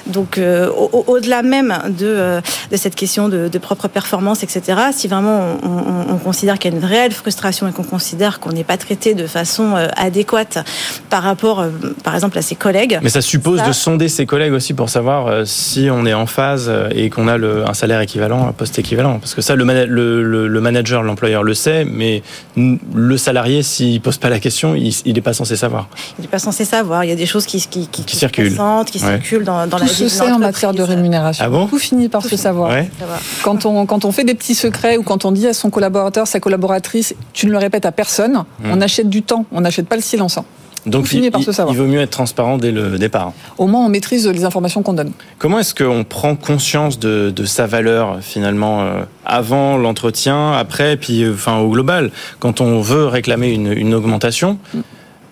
Donc, 0.07 0.38
euh, 0.38 0.69
au-delà 0.69 1.40
au 1.40 1.45
même 1.45 1.75
de, 1.88 2.07
euh, 2.07 2.40
de 2.71 2.76
cette 2.76 2.95
question 2.95 3.28
de, 3.28 3.49
de, 3.49 3.59
propre 3.59 3.88
performance, 3.88 4.42
etc., 4.42 4.62
si 4.92 5.09
vraiment 5.09 5.57
on, 5.62 5.69
on, 5.69 6.14
on 6.14 6.19
considère 6.19 6.59
qu'il 6.59 6.73
y 6.73 6.75
a 6.75 6.78
une 6.78 6.85
réelle 6.85 7.12
frustration 7.12 7.69
et 7.69 7.73
qu'on 7.73 7.83
considère 7.83 8.40
qu'on 8.40 8.52
n'est 8.52 8.64
pas 8.64 8.76
traité 8.76 9.14
de 9.14 9.26
façon 9.26 9.75
adéquate 9.97 10.59
par 11.11 11.23
rapport, 11.23 11.64
par 12.02 12.14
exemple, 12.14 12.38
à 12.38 12.42
ses 12.42 12.54
collègues. 12.54 12.99
Mais 13.02 13.09
ça 13.09 13.21
suppose 13.21 13.61
ça... 13.61 13.69
de 13.69 13.73
sonder 13.73 14.09
ses 14.09 14.26
collègues 14.26 14.52
aussi 14.52 14.75
pour 14.75 14.88
savoir 14.88 15.47
si 15.47 15.88
on 15.90 16.07
est 16.07 16.14
en 16.14 16.26
phase 16.26 16.73
et 16.95 17.11
qu'on 17.11 17.28
a 17.28 17.38
le, 17.38 17.69
un 17.69 17.75
salaire 17.75 18.00
équivalent, 18.00 18.49
un 18.49 18.52
poste 18.52 18.78
équivalent. 18.78 19.19
Parce 19.19 19.35
que 19.35 19.40
ça, 19.40 19.54
le, 19.54 19.64
le 19.64 20.61
manager, 20.61 21.02
l'employeur 21.02 21.42
le 21.42 21.54
sait, 21.54 21.85
mais 21.85 22.01
mais 22.02 22.23
le 22.94 23.16
salarié, 23.16 23.62
s'il 23.62 24.00
pose 24.00 24.18
pas 24.18 24.28
la 24.28 24.40
question, 24.40 24.75
il 24.75 25.12
n'est 25.14 25.21
pas 25.21 25.32
censé 25.32 25.56
savoir. 25.56 25.88
Il 26.18 26.23
n'est 26.23 26.28
pas 26.28 26.38
censé 26.38 26.64
savoir. 26.64 27.04
Il 27.04 27.09
y 27.09 27.12
a 27.12 27.16
des 27.16 27.26
choses 27.26 27.47
qui, 27.47 27.61
qui, 27.61 27.87
qui, 27.87 28.04
qui 28.04 28.16
circulent, 28.16 28.59
qui 28.87 28.99
circulent 28.99 29.44
dans, 29.44 29.66
dans 29.66 29.76
Tout 29.78 29.85
la 29.85 29.88
se 29.88 30.04
vie 30.04 30.11
sait 30.11 30.30
en 30.30 30.38
matière 30.38 30.73
de 30.75 30.82
rémunération. 30.82 31.44
Ah 31.47 31.49
bon 31.49 31.66
Tout 31.66 31.78
finit 31.78 32.09
par 32.09 32.25
se 32.25 32.37
savoir. 32.37 32.71
Ouais. 32.71 32.90
Quand 33.42 33.66
on, 33.66 33.87
quand 33.87 34.04
on 34.04 34.12
fait 34.12 34.25
des 34.25 34.35
petits 34.35 34.54
secrets 34.54 34.97
ou 34.97 35.02
quand 35.02 35.25
on 35.25 35.32
dit 35.32 35.47
à 35.47 35.52
son 35.52 35.71
collaborateur, 35.71 36.26
sa 36.26 36.40
collaboratrice, 36.40 37.14
tu 37.32 37.47
ne 37.47 37.52
le 37.52 37.59
répètes 37.59 37.87
à 37.87 37.92
personne, 37.92 38.44
on 38.64 38.80
achète 38.80 39.09
du 39.09 39.23
temps, 39.23 39.47
on 39.52 39.61
n'achète 39.61 39.87
pas 39.88 39.97
le 39.97 40.02
silence. 40.02 40.38
Donc 40.84 41.12
il, 41.12 41.30
par 41.30 41.40
il- 41.40 41.76
vaut 41.76 41.86
mieux 41.86 42.00
être 42.00 42.10
transparent 42.10 42.58
dès 42.58 42.72
le 42.72 42.98
départ. 42.98 43.32
Au 43.58 43.66
moins, 43.66 43.84
on 43.86 43.88
maîtrise 43.88 44.26
les 44.26 44.44
informations 44.44 44.82
qu'on 44.82 44.94
donne. 44.94 45.12
Comment 45.38 45.58
est-ce 45.60 45.74
qu'on 45.74 46.02
prend 46.04 46.34
conscience 46.34 46.98
de, 46.98 47.30
de 47.30 47.44
sa 47.44 47.66
valeur 47.66 48.18
finalement 48.20 48.82
euh, 48.82 49.02
avant 49.24 49.76
l'entretien, 49.76 50.52
après, 50.52 50.96
puis 50.96 51.22
euh, 51.22 51.34
enfin 51.34 51.58
au 51.58 51.70
global, 51.70 52.10
quand 52.40 52.60
on 52.60 52.80
veut 52.80 53.06
réclamer 53.06 53.50
une, 53.52 53.72
une 53.72 53.94
augmentation 53.94 54.58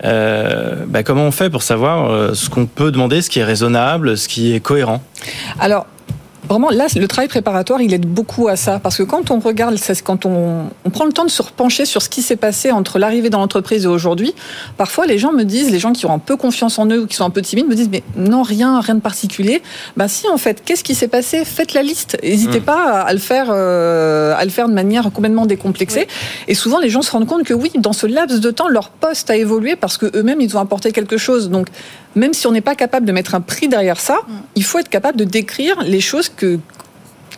euh, 0.03 0.85
bah, 0.87 1.03
comment 1.03 1.23
on 1.25 1.31
fait 1.31 1.49
pour 1.49 1.61
savoir 1.63 2.33
ce 2.35 2.49
qu'on 2.49 2.65
peut 2.65 2.91
demander, 2.91 3.21
ce 3.21 3.29
qui 3.29 3.39
est 3.39 3.43
raisonnable, 3.43 4.17
ce 4.17 4.27
qui 4.27 4.53
est 4.55 4.59
cohérent? 4.59 5.01
Alors, 5.59 5.85
vraiment, 6.47 6.69
là, 6.69 6.87
le 6.95 7.07
travail 7.07 7.27
préparatoire, 7.27 7.81
il 7.81 7.93
aide 7.93 8.05
beaucoup 8.05 8.47
à 8.47 8.55
ça. 8.55 8.79
Parce 8.79 8.97
que 8.97 9.03
quand 9.03 9.31
on 9.31 9.39
regarde, 9.39 9.75
quand 10.03 10.25
on, 10.25 10.65
on 10.85 10.89
prend 10.89 11.05
le 11.05 11.13
temps 11.13 11.25
de 11.25 11.29
se 11.31 11.41
repencher 11.41 11.85
sur 11.85 12.01
ce 12.01 12.09
qui 12.09 12.21
s'est 12.21 12.35
passé 12.35 12.71
entre 12.71 12.99
l'arrivée 12.99 13.29
dans 13.29 13.39
l'entreprise 13.39 13.85
et 13.85 13.87
aujourd'hui, 13.87 14.33
parfois 14.77 15.05
les 15.05 15.17
gens 15.17 15.31
me 15.31 15.43
disent, 15.43 15.71
les 15.71 15.79
gens 15.79 15.93
qui 15.93 16.05
ont 16.05 16.13
un 16.13 16.19
peu 16.19 16.35
confiance 16.37 16.79
en 16.79 16.85
eux 16.87 17.01
ou 17.01 17.07
qui 17.07 17.15
sont 17.15 17.25
un 17.25 17.29
peu 17.29 17.41
timides, 17.41 17.67
me 17.67 17.75
disent, 17.75 17.89
mais 17.91 18.03
non, 18.15 18.43
rien, 18.43 18.79
rien 18.79 18.95
de 18.95 19.01
particulier. 19.01 19.61
Bah 19.97 20.07
si, 20.07 20.27
en 20.29 20.37
fait, 20.37 20.63
qu'est-ce 20.63 20.83
qui 20.83 20.95
s'est 20.95 21.07
passé? 21.07 21.45
Faites 21.45 21.73
la 21.73 21.83
liste. 21.83 22.17
N'hésitez 22.23 22.59
Mm. 22.59 22.63
pas 22.63 23.01
à, 23.01 23.13
le 23.13 23.19
faire, 23.19 23.47
euh, 23.49 24.33
à 24.37 24.43
le 24.43 24.51
faire 24.51 24.67
de 24.67 24.73
manière 24.73 25.11
complètement 25.11 25.45
décomplexée. 25.45 26.07
Et 26.47 26.55
souvent, 26.55 26.79
les 26.79 26.89
gens 26.89 27.01
se 27.01 27.11
rendent 27.11 27.27
compte 27.27 27.43
que 27.43 27.53
oui, 27.53 27.71
dans 27.75 27.93
ce 27.93 28.07
laps 28.07 28.39
de 28.39 28.51
temps, 28.51 28.67
leur 28.67 28.89
poste 28.89 29.29
a 29.29 29.35
évolué 29.35 29.75
parce 29.75 29.97
que 29.97 30.05
eux-mêmes, 30.15 30.41
ils 30.41 30.55
ont 30.57 30.59
apporté 30.59 30.91
quelque 30.91 31.17
chose. 31.17 31.49
Donc, 31.49 31.67
même 32.15 32.33
si 32.33 32.47
on 32.47 32.51
n'est 32.51 32.61
pas 32.61 32.75
capable 32.75 33.05
de 33.05 33.11
mettre 33.11 33.35
un 33.35 33.41
prix 33.41 33.67
derrière 33.67 33.99
ça, 33.99 34.19
il 34.55 34.63
faut 34.63 34.79
être 34.79 34.89
capable 34.89 35.17
de 35.17 35.23
décrire 35.23 35.81
les 35.83 36.01
choses 36.01 36.29
que 36.35 36.59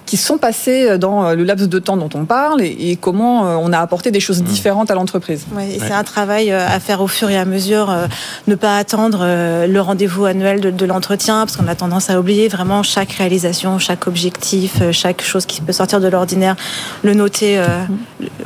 qui 0.06 0.18
sont 0.18 0.38
passées 0.38 0.98
dans 1.00 1.34
le 1.34 1.44
laps 1.44 1.68
de 1.68 1.80
temps 1.80 1.98
dont 1.98 2.10
on 2.14 2.26
parle 2.26 2.62
et, 2.62 2.92
et 2.92 2.96
comment 2.98 3.48
euh, 3.48 3.56
on 3.60 3.74
a 3.74 3.80
apporté 3.80 4.12
des 4.12 4.20
choses 4.20 4.44
différentes 4.44 4.92
à 4.92 4.96
l'entreprise. 4.96 5.46
Ouais, 5.56 5.72
et 5.72 5.80
C'est 5.80 5.94
un 5.94 6.04
travail 6.04 6.52
euh, 6.52 6.68
à 6.68 6.80
faire 6.80 7.02
au 7.02 7.08
fur 7.08 7.32
et 7.32 7.38
à 7.38 7.46
mesure, 7.46 7.90
euh, 7.90 8.06
ne 8.48 8.56
pas 8.56 8.78
attendre 8.78 9.20
euh, 9.22 9.66
le 9.66 9.82
rendez-vous 9.82 10.26
annuel 10.26 10.62
de, 10.62 10.70
de 10.72 10.86
l'entretien, 10.86 11.46
parce 11.46 11.58
qu'on 11.58 11.68
a 11.68 11.74
tendance 11.74 12.10
à 12.10 12.20
oublier 12.20 12.48
vraiment 12.48 12.84
chaque 12.84 13.14
réalisation, 13.14 13.80
chaque 13.80 14.06
objectif, 14.06 14.82
euh, 14.82 14.92
chaque 14.92 15.24
chose 15.24 15.46
qui 15.46 15.62
peut 15.62 15.74
sortir 15.74 16.00
de 16.00 16.08
l'ordinaire, 16.08 16.58
le 17.02 17.14
noter 17.14 17.58
euh, 17.58 17.66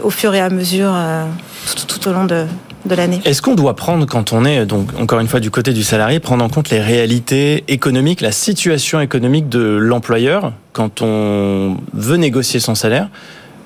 au 0.04 0.10
fur 0.10 0.34
et 0.36 0.39
à 0.39 0.50
mesure 0.50 0.96
tout, 1.75 1.86
tout 2.00 2.08
au 2.08 2.13
long 2.13 2.25
de, 2.25 2.46
Est-ce 3.25 3.41
qu'on 3.41 3.56
doit 3.56 3.75
prendre, 3.75 4.06
quand 4.06 4.34
on 4.34 4.46
est, 4.46 4.65
donc 4.65 4.89
encore 5.00 5.20
une 5.20 5.27
fois 5.27 5.39
du 5.39 5.51
côté 5.51 5.74
du 5.74 5.84
salarié, 5.84 6.20
prendre 6.20 6.44
en 6.44 6.50
compte 6.50 6.70
les 6.70 6.82
réalités 6.82 7.63
économiques, 7.67 8.22
la 8.22 8.32
situation 8.32 9.00
économique 9.01 9.50
de 9.50 9.60
l'employeur 9.60 10.53
quand 10.74 11.01
on 11.01 11.77
veut 11.94 12.17
négocier 12.17 12.60
son 12.60 12.75
salaire 12.75 13.10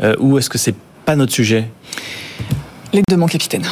euh, 0.04 0.16
Ou 0.20 0.38
est-ce 0.38 0.50
que 0.50 0.58
c'est 0.58 0.76
pas 1.06 1.16
notre 1.16 1.34
sujet? 1.34 1.70
Les 2.94 3.04
deux, 3.10 3.16
mon 3.16 3.28
capitaine. 3.28 3.64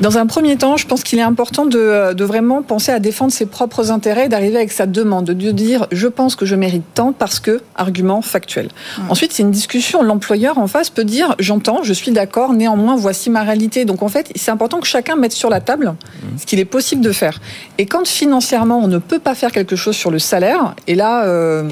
Dans 0.00 0.18
un 0.18 0.26
premier 0.26 0.56
temps, 0.56 0.76
je 0.76 0.86
pense 0.86 1.04
qu'il 1.04 1.18
est 1.18 1.22
important 1.22 1.66
de, 1.66 2.14
de 2.14 2.24
vraiment 2.24 2.62
penser 2.62 2.90
à 2.90 2.98
défendre 2.98 3.32
ses 3.32 3.46
propres 3.46 3.92
intérêts, 3.92 4.28
d'arriver 4.28 4.56
avec 4.56 4.72
sa 4.72 4.86
demande, 4.86 5.26
de 5.26 5.50
dire 5.52 5.86
je 5.92 6.08
pense 6.08 6.34
que 6.34 6.46
je 6.46 6.56
mérite 6.56 6.82
tant 6.94 7.12
parce 7.12 7.38
que 7.38 7.60
argument 7.76 8.22
factuel. 8.22 8.68
Ensuite, 9.08 9.32
c'est 9.32 9.42
une 9.42 9.52
discussion. 9.52 10.02
L'employeur 10.02 10.58
en 10.58 10.66
face 10.66 10.90
peut 10.90 11.04
dire 11.04 11.36
j'entends, 11.38 11.82
je 11.84 11.92
suis 11.92 12.10
d'accord, 12.10 12.52
néanmoins 12.52 12.96
voici 12.96 13.30
ma 13.30 13.42
réalité. 13.42 13.84
Donc 13.84 14.02
en 14.02 14.08
fait, 14.08 14.32
c'est 14.34 14.50
important 14.50 14.80
que 14.80 14.86
chacun 14.88 15.14
mette 15.16 15.32
sur 15.32 15.50
la 15.50 15.60
table 15.60 15.94
ce 16.36 16.44
qu'il 16.46 16.58
est 16.58 16.64
possible 16.64 17.02
de 17.02 17.12
faire. 17.12 17.40
Et 17.78 17.86
quand 17.86 18.06
financièrement 18.06 18.78
on 18.78 18.88
ne 18.88 18.98
peut 18.98 19.20
pas 19.20 19.34
faire 19.34 19.52
quelque 19.52 19.76
chose 19.76 19.94
sur 19.94 20.10
le 20.10 20.18
salaire, 20.18 20.74
et 20.86 20.94
là. 20.96 21.24
euh, 21.24 21.68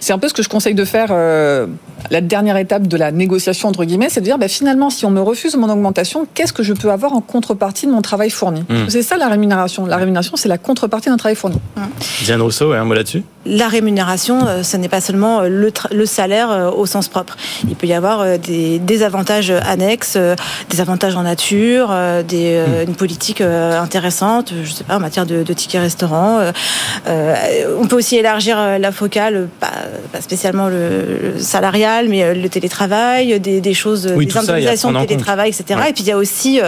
c'est 0.00 0.12
un 0.12 0.18
peu 0.18 0.28
ce 0.28 0.34
que 0.34 0.42
je 0.42 0.50
conseille 0.50 0.74
de 0.74 0.84
faire 0.84 1.08
euh, 1.12 1.66
la 2.10 2.20
dernière 2.20 2.56
étape 2.56 2.86
de 2.86 2.96
la 2.96 3.12
négociation 3.12 3.68
entre 3.68 3.84
guillemets, 3.84 4.08
c'est 4.10 4.20
de 4.20 4.24
dire 4.24 4.38
bah, 4.38 4.48
finalement 4.48 4.90
si 4.90 5.04
on 5.06 5.10
me 5.10 5.20
refuse 5.20 5.56
mon 5.56 5.68
augmentation, 5.70 6.26
qu'est-ce 6.34 6.52
que 6.52 6.62
je 6.62 6.72
peux 6.72 6.90
avoir 6.90 7.12
en 7.12 7.20
contrepartie 7.20 7.86
de 7.86 7.92
mon 7.92 8.02
travail 8.02 8.30
fourni 8.30 8.64
que 8.66 8.90
C'est 8.90 9.02
ça 9.02 9.16
la 9.16 9.28
rémunération. 9.28 9.86
La 9.86 9.96
rémunération, 9.96 10.36
c'est 10.36 10.48
la 10.48 10.58
contrepartie 10.58 11.08
d'un 11.08 11.16
travail 11.16 11.36
fourni. 11.36 11.56
Diane 12.24 12.42
Rousseau, 12.42 12.72
un 12.72 12.84
mot 12.84 12.94
là-dessus? 12.94 13.22
La 13.46 13.68
rémunération, 13.68 14.46
euh, 14.46 14.62
ce 14.62 14.76
n'est 14.78 14.88
pas 14.88 15.02
seulement 15.02 15.40
euh, 15.42 15.70
le, 15.90 16.06
salaire 16.06 16.50
euh, 16.50 16.70
au 16.70 16.86
sens 16.86 17.08
propre. 17.08 17.36
Il 17.68 17.76
peut 17.76 17.86
y 17.86 17.92
avoir 17.92 18.38
des, 18.38 18.78
des 18.78 19.02
avantages 19.02 19.50
annexes, 19.50 20.16
des 20.70 20.80
avantages 20.80 21.14
en 21.16 21.22
nature, 21.22 21.88
des, 22.26 22.54
euh, 22.56 22.84
une 22.86 22.94
politique 22.94 23.40
intéressante, 23.40 24.52
je 24.64 24.70
sais 24.70 24.84
pas, 24.84 24.96
en 24.96 25.00
matière 25.00 25.26
de, 25.26 25.42
de 25.42 25.52
tickets 25.52 25.80
restaurants. 25.82 26.40
euh, 27.06 27.76
on 27.80 27.86
peut 27.86 27.96
aussi 27.96 28.16
élargir 28.16 28.78
la 28.78 28.92
focale, 28.92 29.48
pas, 29.60 29.72
pas 30.12 30.20
spécialement 30.20 30.68
le, 30.68 31.34
le 31.34 31.38
mais 32.02 32.24
euh, 32.24 32.34
le 32.34 32.48
télétravail, 32.48 33.40
des, 33.40 33.60
des 33.60 33.74
choses, 33.74 34.12
Oui, 34.16 34.26
des 34.26 34.32
ça, 34.32 34.42
en 34.42 34.92
de 34.92 35.06
télétravail, 35.06 35.50
etc. 35.50 35.80
Ouais. 35.80 35.90
Et 35.90 35.92
puis 35.92 36.02
il 36.02 36.08
y 36.08 36.12
a 36.12 36.16
aussi 36.16 36.60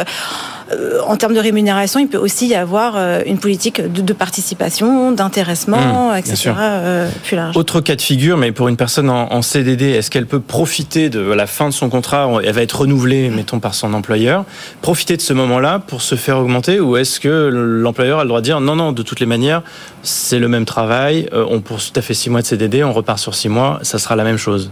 euh, 0.73 1.01
en 1.07 1.17
termes 1.17 1.35
de 1.35 1.41
rémunération, 1.41 2.01
il 2.01 2.09
peut 2.09 2.19
aussi 2.19 2.49
y 2.49 2.55
avoir 2.55 2.95
euh, 2.97 3.21
une 3.27 3.39
politique 3.39 3.81
de, 3.81 4.01
de 4.03 4.13
participation, 4.13 5.13
d'intéressement, 5.13 6.13
Mmh, 6.13 6.17
etc. 6.17 6.53
euh, 6.59 7.09
plus 7.25 7.37
large. 7.37 7.57
Autre 7.57 7.81
cas 7.81 7.97
de 7.97 8.03
figure, 8.03 8.37
mais 8.37 8.53
pour 8.53 8.69
une 8.69 8.77
personne 8.77 9.09
en, 9.11 9.33
en 9.33 9.43
CDD, 9.43 9.91
est-ce 9.91 10.11
qu'elle 10.11 10.27
peut 10.27 10.41
profiter 10.41 11.09
de 11.09 11.21
la 11.21 11.47
fin 11.47 11.69
de 11.69 11.75
son 11.75 11.89
contrat 11.89 12.29
Elle 12.43 12.53
va 12.53 12.63
être 12.63 12.81
renouvelée, 12.81 13.31
mettons, 13.31 13.61
par 13.61 13.75
son 13.75 13.95
employeur. 13.95 14.45
Profiter 14.83 15.17
de 15.17 15.23
ce 15.23 15.33
moment-là 15.33 15.81
pour 15.87 16.03
se 16.03 16.15
faire 16.15 16.39
augmenter 16.39 16.81
Ou 16.81 16.97
est-ce 16.97 17.21
que 17.21 17.29
l'employeur 17.53 18.19
a 18.21 18.23
le 18.25 18.29
droit 18.29 18.41
de 18.41 18.45
dire 18.45 18.61
non, 18.61 18.77
non, 18.77 18.93
de 18.93 19.03
toutes 19.03 19.21
les 19.21 19.27
manières, 19.27 19.63
c'est 20.03 20.39
le 20.39 20.49
même 20.49 20.65
travail, 20.65 21.29
on 21.33 21.61
poursuit 21.61 21.93
tout 21.93 21.99
à 21.99 22.03
fait 22.03 22.15
six 22.15 22.31
mois 22.31 22.43
de 22.43 22.47
CDD, 22.47 22.83
on 22.85 22.93
repart 22.93 23.19
sur 23.19 23.35
six 23.35 23.49
mois, 23.49 23.79
ça 23.83 23.99
sera 23.99 24.17
la 24.17 24.25
même 24.25 24.39
chose? 24.39 24.71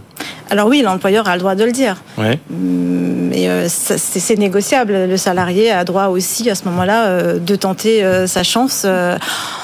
Alors 0.49 0.67
oui, 0.67 0.81
l'employeur 0.81 1.27
a 1.27 1.33
le 1.33 1.39
droit 1.39 1.55
de 1.55 1.63
le 1.63 1.71
dire, 1.71 1.97
mais 2.17 3.49
euh, 3.49 3.67
ça, 3.67 3.97
c'est 3.97 4.19
c'est 4.19 4.35
négociable. 4.37 4.93
Le 5.07 5.17
salarié 5.17 5.71
a 5.71 5.84
droit 5.85 6.07
aussi 6.07 6.49
à 6.49 6.55
ce 6.55 6.65
moment-là 6.65 7.05
euh, 7.05 7.39
de 7.39 7.55
tenter 7.55 8.03
euh, 8.03 8.27
sa 8.27 8.43
chance 8.43 8.83
euh, 8.85 9.17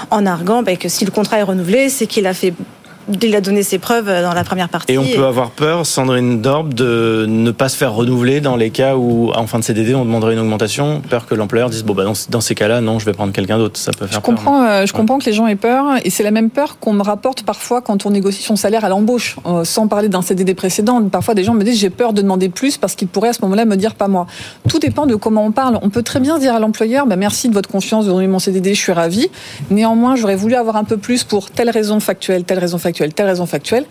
en 0.10 0.26
arguant 0.26 0.64
bah, 0.64 0.76
que 0.76 0.90
si 0.90 1.06
le 1.06 1.12
contrat 1.12 1.40
est 1.40 1.44
renouvelé, 1.44 1.90
c'est 1.90 2.08
qu'il 2.08 2.28
a 2.28 2.34
fait, 2.34 2.54
il 3.22 3.36
a 3.36 3.42
donné 3.42 3.64
ses 3.64 3.78
preuves 3.80 4.08
dans 4.08 4.34
la 4.34 4.44
première 4.44 4.70
partie. 4.70 4.94
Et 4.94 4.98
on 4.98 5.06
peut 5.06 5.26
avoir 5.26 5.52
peur, 5.52 5.86
Sandrine 5.86 6.42
Dorb, 6.42 6.74
de 6.74 7.26
ne 7.28 7.52
pas 7.52 7.70
se 7.70 7.78
faire 7.78 7.94
renouveler 7.94 8.42
dans 8.42 8.56
les 8.56 8.70
cas 8.70 8.96
où, 8.96 9.32
en 9.34 9.48
fin 9.48 9.60
de 9.60 9.64
CDD, 9.64 9.96
on 9.96 10.06
demanderait 10.06 10.34
une 10.34 10.40
augmentation. 10.40 11.02
Peur 11.10 11.26
que 11.26 11.36
l'employeur 11.36 11.70
dise 11.70 11.84
bon, 11.84 11.94
bah, 11.94 12.04
dans, 12.04 12.14
dans 12.30 12.42
ces 12.42 12.56
cas-là, 12.56 12.82
non, 12.82 13.00
je 13.00 13.06
vais 13.06 13.14
prendre 13.14 13.34
quelqu'un 13.34 13.58
d'autre. 13.58 13.80
Ça 13.80 13.92
peut 13.92 14.06
faire 14.08 14.08
Je 14.08 14.14
peur. 14.14 14.24
comprends, 14.24 14.64
euh, 14.64 14.86
je 14.86 14.94
comprends 14.94 15.20
que 15.20 15.26
les 15.26 15.34
gens 15.34 15.48
aient 15.48 15.56
peur, 15.56 15.86
et 16.04 16.10
c'est 16.10 16.24
la 16.24 16.32
même 16.32 16.50
peur 16.50 16.78
qu'on 16.80 16.94
me 16.94 17.04
rapporte 17.04 17.44
parfois 17.44 17.82
quand 17.82 18.06
on 18.06 18.12
négocie 18.12 18.44
son 18.44 18.56
salaire 18.56 18.86
à 18.86 18.90
l'embauche, 18.90 19.38
euh, 19.46 19.64
sans 19.64 19.88
parler 19.88 20.10
d'un 20.10 20.22
CDD 20.22 20.54
précédent. 20.54 21.02
Parfois, 21.10 21.34
des 21.34 21.44
gens 21.44 21.54
me 21.54 21.64
disent 21.64 21.80
j'ai 21.80 21.90
peur 21.90 22.14
de 22.14 22.22
demander 22.22 22.50
plus 22.50 22.78
parce 22.78 22.96
qu'ils 22.96 23.08
pourraient 23.08 23.30
à 23.30 23.34
ce 23.34 23.42
moment-là 23.44 23.66
me 23.66 23.76
dire 23.76 23.96
pas 23.96 24.08
moi. 24.08 24.28
Tout 24.70 24.80
dépend 24.80 25.06
de 25.06 25.16
comment 25.16 25.46
on 25.46 25.52
parle. 25.52 25.80
On 25.82 25.90
peut 25.90 26.04
très 26.04 26.20
bien 26.20 26.38
dire 26.40 26.54
à 26.56 26.60
l'employeur 26.60 27.06
bah, 27.08 27.16
merci 27.16 27.50
de 27.50 27.54
votre 27.54 27.70
confiance, 27.70 28.06
de 28.06 28.12
donner 28.12 28.28
mon 28.28 28.40
CDD, 28.40 28.74
je 28.74 28.80
suis 28.80 28.92
ravi. 28.92 29.30
Néanmoins, 29.70 30.16
j'aurais 30.16 30.36
voulu 30.36 30.56
avoir 30.56 30.76
un 30.76 30.84
peu 30.84 30.98
plus 30.98 31.24
pour 31.24 31.50
telle 31.52 31.70
raison 31.70 32.00
factuelle, 32.00 32.44
telle 32.44 32.60
raison 32.60 32.78
factuelle, 32.78 32.91
telle 32.92 33.26
raison 33.26 33.46
factuelle. 33.46 33.86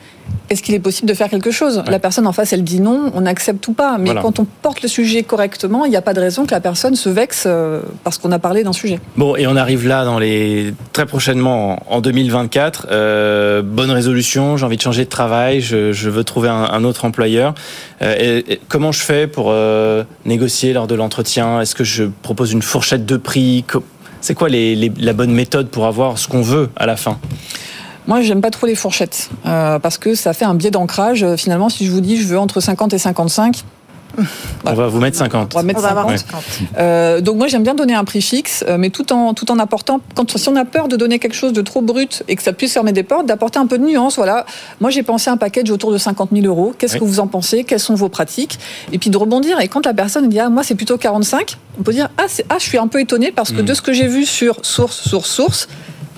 Est-ce 0.48 0.62
qu'il 0.62 0.74
est 0.74 0.80
possible 0.80 1.08
de 1.08 1.14
faire 1.14 1.28
quelque 1.28 1.50
chose? 1.50 1.82
La 1.88 1.98
personne 1.98 2.26
en 2.26 2.32
face, 2.32 2.52
elle 2.52 2.62
dit 2.64 2.80
non, 2.80 3.10
on 3.14 3.26
accepte 3.26 3.66
ou 3.68 3.72
pas. 3.72 3.98
Mais 3.98 4.06
Voilà. 4.06 4.22
quand 4.22 4.38
on 4.38 4.46
porte 4.62 4.82
le 4.82 4.88
sujet 4.88 5.22
correctement, 5.22 5.84
il 5.84 5.90
n'y 5.90 5.96
a 5.96 6.02
pas 6.02 6.14
de 6.14 6.20
raison 6.20 6.44
que 6.46 6.50
la 6.52 6.60
personne 6.60 6.94
se 6.94 7.08
vexe 7.08 7.44
euh, 7.46 7.80
parce 8.04 8.18
qu'on 8.18 8.30
a 8.32 8.38
parlé 8.38 8.62
d'un 8.62 8.72
sujet. 8.72 9.00
Bon, 9.16 9.34
et 9.36 9.46
on 9.46 9.56
arrive 9.56 9.86
là 9.88 10.04
dans 10.04 10.18
les 10.18 10.72
très 10.92 11.06
prochainement 11.06 11.82
en 11.92 11.96
en 11.96 12.00
2024. 12.00 12.86
Euh, 12.90 13.62
bonne 13.62 13.90
résolution. 13.90 14.56
J'ai 14.56 14.64
envie 14.66 14.76
de 14.76 14.82
changer 14.82 15.04
de 15.04 15.10
travail. 15.10 15.60
Je, 15.60 15.92
je 15.92 16.08
veux 16.10 16.24
trouver 16.24 16.48
un, 16.48 16.64
un 16.64 16.84
autre 16.84 17.04
employeur. 17.04 17.54
Euh, 18.02 18.14
et- 18.18 18.52
et 18.54 18.60
comment 18.68 18.92
je 18.92 19.00
fais 19.00 19.26
pour 19.26 19.46
euh, 19.50 20.04
négocier 20.24 20.72
lors 20.72 20.86
de 20.86 20.94
l'entretien? 20.94 21.60
Est-ce 21.60 21.74
que 21.74 21.84
je 21.84 22.04
propose 22.22 22.52
une 22.52 22.62
fourchette 22.62 23.04
de 23.04 23.16
prix? 23.16 23.64
C'est 24.22 24.34
quoi 24.34 24.48
les- 24.48 24.74
les- 24.76 24.92
la 24.98 25.12
bonne 25.12 25.32
méthode 25.32 25.68
pour 25.68 25.86
avoir 25.86 26.18
ce 26.18 26.28
qu'on 26.28 26.42
veut 26.42 26.68
à 26.76 26.86
la 26.86 26.96
fin? 26.96 27.18
Moi, 28.10 28.22
j'aime 28.22 28.40
pas 28.40 28.50
trop 28.50 28.66
les 28.66 28.74
fourchettes 28.74 29.30
euh, 29.46 29.78
parce 29.78 29.96
que 29.96 30.16
ça 30.16 30.32
fait 30.32 30.44
un 30.44 30.54
biais 30.54 30.72
d'ancrage. 30.72 31.22
Euh, 31.22 31.36
Finalement, 31.36 31.68
si 31.68 31.86
je 31.86 31.92
vous 31.92 32.00
dis 32.00 32.16
je 32.20 32.26
veux 32.26 32.38
entre 32.40 32.58
50 32.60 32.92
et 32.92 32.98
55, 32.98 33.62
On 34.66 34.72
va 34.74 34.88
vous 34.88 34.98
mettre 34.98 35.16
50. 35.16 35.54
on 35.54 35.58
va 35.58 35.62
mettre 35.62 35.78
On 35.78 35.82
va 35.82 35.88
avoir 35.90 36.10
50. 36.10 36.42
50. 36.42 36.42
Euh, 36.78 37.20
donc 37.20 37.36
moi, 37.36 37.46
j'aime 37.46 37.62
bien 37.62 37.76
donner 37.76 37.94
un 37.94 38.02
prix 38.02 38.20
fixe, 38.20 38.64
mais 38.78 38.90
tout 38.90 39.12
en 39.12 39.32
tout 39.32 39.48
en 39.52 39.60
apportant. 39.60 40.00
Quand 40.16 40.36
si 40.36 40.48
on 40.48 40.56
a 40.56 40.64
peur 40.64 40.88
de 40.88 40.96
donner 40.96 41.20
quelque 41.20 41.36
chose 41.36 41.52
de 41.52 41.62
trop 41.62 41.82
brut 41.82 42.24
et 42.26 42.34
que 42.34 42.42
ça 42.42 42.52
puisse 42.52 42.72
fermer 42.72 42.90
des 42.92 43.04
portes, 43.04 43.26
d'apporter 43.26 43.60
un 43.60 43.66
peu 43.68 43.78
de 43.78 43.84
nuance. 43.84 44.16
Voilà. 44.16 44.44
Moi, 44.80 44.90
j'ai 44.90 45.04
pensé 45.04 45.30
à 45.30 45.34
un 45.34 45.36
package 45.36 45.70
autour 45.70 45.92
de 45.92 45.98
50 45.98 46.30
000 46.32 46.44
euros. 46.46 46.74
Qu'est-ce 46.76 46.94
Oui. 46.94 46.98
que 47.00 47.04
vous 47.04 47.20
en 47.20 47.28
pensez? 47.28 47.62
Quelles 47.62 47.78
sont 47.78 47.94
vos 47.94 48.08
pratiques? 48.08 48.58
Et 48.92 48.98
puis 48.98 49.10
de 49.10 49.16
rebondir. 49.16 49.60
Et 49.60 49.68
quand 49.68 49.86
la 49.86 49.94
personne 49.94 50.28
dit 50.28 50.40
ah 50.40 50.48
moi 50.50 50.64
c'est 50.64 50.74
plutôt 50.74 50.98
45, 50.98 51.56
on 51.78 51.84
peut 51.84 51.92
dire 51.92 52.08
ah 52.18 52.24
ah 52.48 52.56
je 52.58 52.64
suis 52.64 52.78
un 52.78 52.88
peu 52.88 52.98
étonné 53.00 53.30
parce 53.30 53.52
que 53.52 53.62
Mm. 53.62 53.66
de 53.66 53.74
ce 53.74 53.82
que 53.82 53.92
j'ai 53.92 54.08
vu 54.08 54.26
sur 54.26 54.56
source 54.66 55.00
source 55.08 55.30
source. 55.30 55.68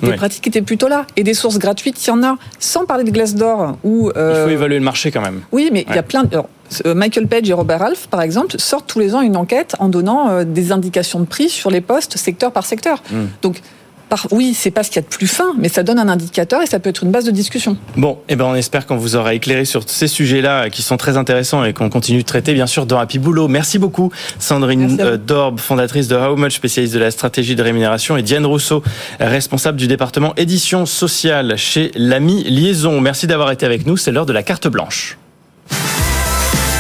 Les 0.03 0.09
Ouais. 0.11 0.17
pratiques 0.17 0.47
étaient 0.47 0.63
plutôt 0.63 0.89
là. 0.89 1.07
Et 1.17 1.23
des 1.23 1.35
sources 1.35 1.59
gratuites, 1.59 2.05
il 2.05 2.09
y 2.09 2.13
en 2.13 2.23
a. 2.23 2.37
Sans 2.59 2.85
parler 2.85 3.05
de 3.05 3.11
glace 3.11 3.35
d'or 3.35 3.79
ou 3.85 4.11
Il 4.15 4.19
euh, 4.19 4.45
faut 4.45 4.51
évaluer 4.51 4.79
le 4.79 4.85
marché 4.85 5.11
quand 5.11 5.21
même. 5.23 5.41
oui, 5.53 5.71
mais 5.73 5.85
il 5.89 5.95
y 5.95 5.99
a 5.99 6.03
plein. 6.03 6.25
De... 6.25 6.35
alors, 6.35 6.49
Michael 6.85 7.27
Page 7.29 7.49
et 7.49 7.53
Robert 7.53 7.81
Ralph, 7.81 8.09
par 8.09 8.23
exemple, 8.23 8.59
sortent 8.59 8.87
tous 8.87 8.99
les 8.99 9.15
ans 9.15 9.21
une 9.21 9.37
enquête 9.37 9.77
en 9.79 9.89
donnant 9.89 10.43
des 10.45 10.73
indications 10.73 11.21
de 11.21 11.27
prix 11.27 11.49
sur 11.49 11.71
les 11.71 11.81
postes 11.81 12.17
secteur 12.17 12.51
par 12.51 12.65
secteur. 12.67 13.03
Hmm. 13.13 13.27
Donc, 13.43 13.61
oui, 14.31 14.55
c'est 14.55 14.71
pas 14.71 14.83
ce 14.83 14.91
qu'il 14.91 14.97
y 14.97 15.05
a 15.05 15.09
de 15.09 15.15
plus 15.15 15.27
fin, 15.27 15.55
mais 15.59 15.69
ça 15.69 15.83
donne 15.83 15.99
un 15.99 16.09
indicateur 16.09 16.63
et 16.63 16.67
ça 16.67 16.79
peut 16.79 16.91
être 16.91 17.03
une 17.03 17.11
base 17.11 17.25
de 17.25 17.31
discussion. 17.31 17.77
Bon, 17.97 18.19
eh 18.29 18.37
ben 18.37 18.45
on 18.45 18.55
espère 18.55 18.87
qu'on 18.87 18.97
vous 18.97 19.17
aura 19.17 19.35
éclairé 19.35 19.65
sur 19.65 19.83
ces 19.87 20.09
sujets-là 20.09 20.71
qui 20.71 20.83
sont 20.83 20.97
très 20.97 21.17
intéressants 21.17 21.65
et 21.65 21.73
qu'on 21.73 21.89
continue 21.89 22.19
de 22.19 22.27
traiter 22.27 22.55
bien 22.55 22.67
sûr 22.67 22.87
dans 22.87 22.99
Happy 22.99 23.19
Boulot. 23.19 23.49
Merci 23.49 23.79
beaucoup 23.79 24.11
Sandrine 24.39 24.99
euh, 25.01 25.17
Dorb, 25.17 25.59
fondatrice 25.59 26.09
de 26.09 26.17
How 26.17 26.37
Much, 26.37 26.55
spécialiste 26.55 26.95
de 26.95 26.99
la 26.99 27.11
stratégie 27.11 27.57
de 27.57 27.63
rémunération 27.63 28.17
et 28.17 28.23
Diane 28.23 28.47
Rousseau, 28.47 28.83
responsable 29.21 29.79
du 29.79 29.87
département 29.87 30.35
édition 30.37 30.87
sociale 30.87 31.57
chez 31.57 31.91
l'Ami 31.95 32.45
Liaison. 32.45 33.01
Merci 33.01 33.27
d'avoir 33.27 33.51
été 33.51 33.67
avec 33.67 33.87
nous, 33.87 33.97
c'est 33.97 34.13
l'heure 34.13 34.27
de 34.27 34.33
la 34.33 34.43
carte 34.43 34.69
blanche. 34.69 35.19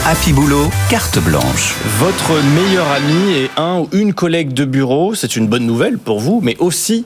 Happy 0.05 0.33
Boulot, 0.33 0.69
carte 0.91 1.21
blanche. 1.21 1.77
Votre 2.01 2.43
meilleur 2.57 2.91
ami 2.91 3.35
est 3.35 3.51
un 3.57 3.79
ou 3.79 3.89
une 3.93 4.13
collègue 4.13 4.53
de 4.53 4.65
bureau, 4.65 5.15
c'est 5.15 5.37
une 5.37 5.47
bonne 5.47 5.65
nouvelle 5.65 5.97
pour 5.97 6.19
vous, 6.19 6.41
mais 6.43 6.57
aussi 6.59 7.05